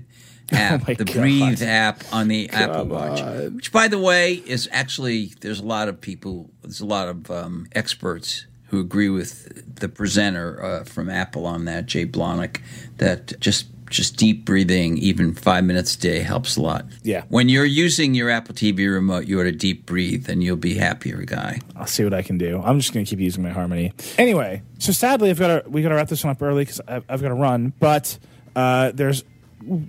[0.51, 1.13] app, Oh the God.
[1.15, 3.21] Breathe app on the Apple Watch,
[3.53, 7.29] which, by the way, is actually there's a lot of people, there's a lot of
[7.31, 12.61] um, experts who agree with the presenter uh, from Apple on that, Jay Blahnik,
[12.97, 16.85] that just just deep breathing, even five minutes a day, helps a lot.
[17.03, 17.23] Yeah.
[17.29, 20.73] When you're using your Apple TV remote, you ought to deep breathe, and you'll be
[20.73, 21.59] happier, guy.
[21.75, 22.61] I'll see what I can do.
[22.63, 23.93] I'm just going to keep using my Harmony.
[24.17, 26.81] Anyway, so sadly, I've got to we got to wrap this one up early because
[26.87, 27.73] I've, I've got to run.
[27.79, 28.17] But
[28.55, 29.23] uh, there's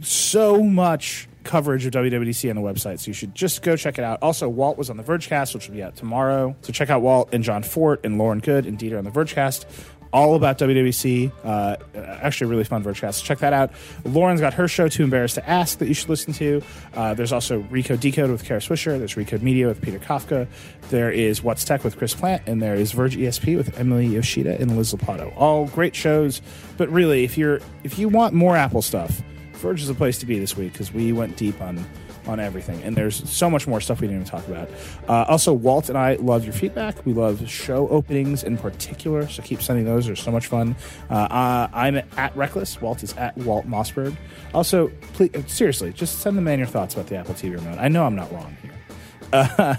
[0.02, 4.04] so much coverage of WWDC on the website, so you should just go check it
[4.04, 4.18] out.
[4.22, 6.54] Also, Walt was on the Vergecast, which will be out tomorrow.
[6.62, 9.64] So check out Walt and Jon Fortt and Lauren Goode and Dieter on the Vergecast.
[10.12, 11.30] All about WWDC.
[11.44, 13.22] Uh, actually, really fun Vergecast.
[13.22, 13.72] Check that out.
[14.04, 16.62] Lauren's got her show, Too Embarrassed to Ask, that you should listen to.
[16.94, 18.98] Uh, there's also Recode Decode with Kara Swisher.
[18.98, 20.46] There's Recode Media with Peter Kafka.
[20.88, 22.42] There is What's Tech with Chris Plante.
[22.46, 25.34] And there is Verge ESP with Emily Yoshida and Liz Lopatto.
[25.36, 26.40] All great shows.
[26.78, 29.22] But really, if you're if you want more Apple stuff,
[29.56, 31.84] Verge is a place to be this week because we went deep on
[32.26, 34.68] on everything, and there's so much more stuff we didn't even talk about.
[35.08, 37.06] Uh, also, Walt and I love your feedback.
[37.06, 40.06] We love show openings in particular, so keep sending those.
[40.06, 40.74] They're so much fun.
[41.08, 42.80] Uh, uh, I'm at Reckless.
[42.80, 44.16] Walt is at Walt Mossberg.
[44.54, 47.78] Also, please, seriously, just send the man your thoughts about the Apple TV remote.
[47.78, 49.78] I know I'm not wrong here.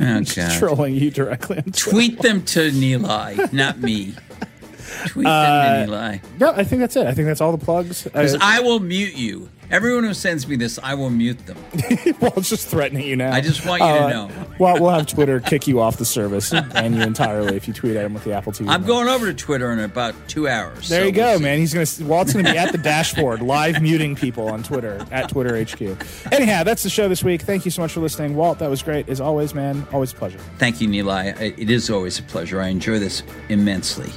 [0.00, 0.58] Oh, God.
[0.58, 1.58] trolling you directly.
[1.58, 4.14] On Tweet them to Nilay, not me.
[5.08, 6.20] Tweet Uh, to Nilay.
[6.38, 7.06] No, I think that's it.
[7.06, 8.06] I think that's all the plugs.
[8.06, 11.56] Uh, Because I will mute you Everyone who sends me this, I will mute them.
[12.20, 13.32] well, it's just threatening you now.
[13.32, 14.30] I just want you Uh, to know.
[14.60, 17.74] Well, we'll have Twitter kick you off the service and ban you entirely if you
[17.74, 18.68] tweet at him with the Apple TV.
[18.68, 18.86] I'm remote.
[18.86, 20.88] going over to Twitter in about two hours.
[20.88, 21.42] There so you go, we'll see.
[21.42, 21.58] man.
[21.58, 25.60] He's gonna Walt's gonna be at the dashboard, live muting people on Twitter at Twitter
[25.60, 25.82] HQ.
[26.32, 27.42] Anyhow, that's the show this week.
[27.42, 28.60] Thank you so much for listening, Walt.
[28.60, 29.84] That was great as always, man.
[29.92, 30.38] Always a pleasure.
[30.58, 31.10] Thank you, Neil.
[31.10, 32.60] It is always a pleasure.
[32.60, 34.12] I enjoy this immensely.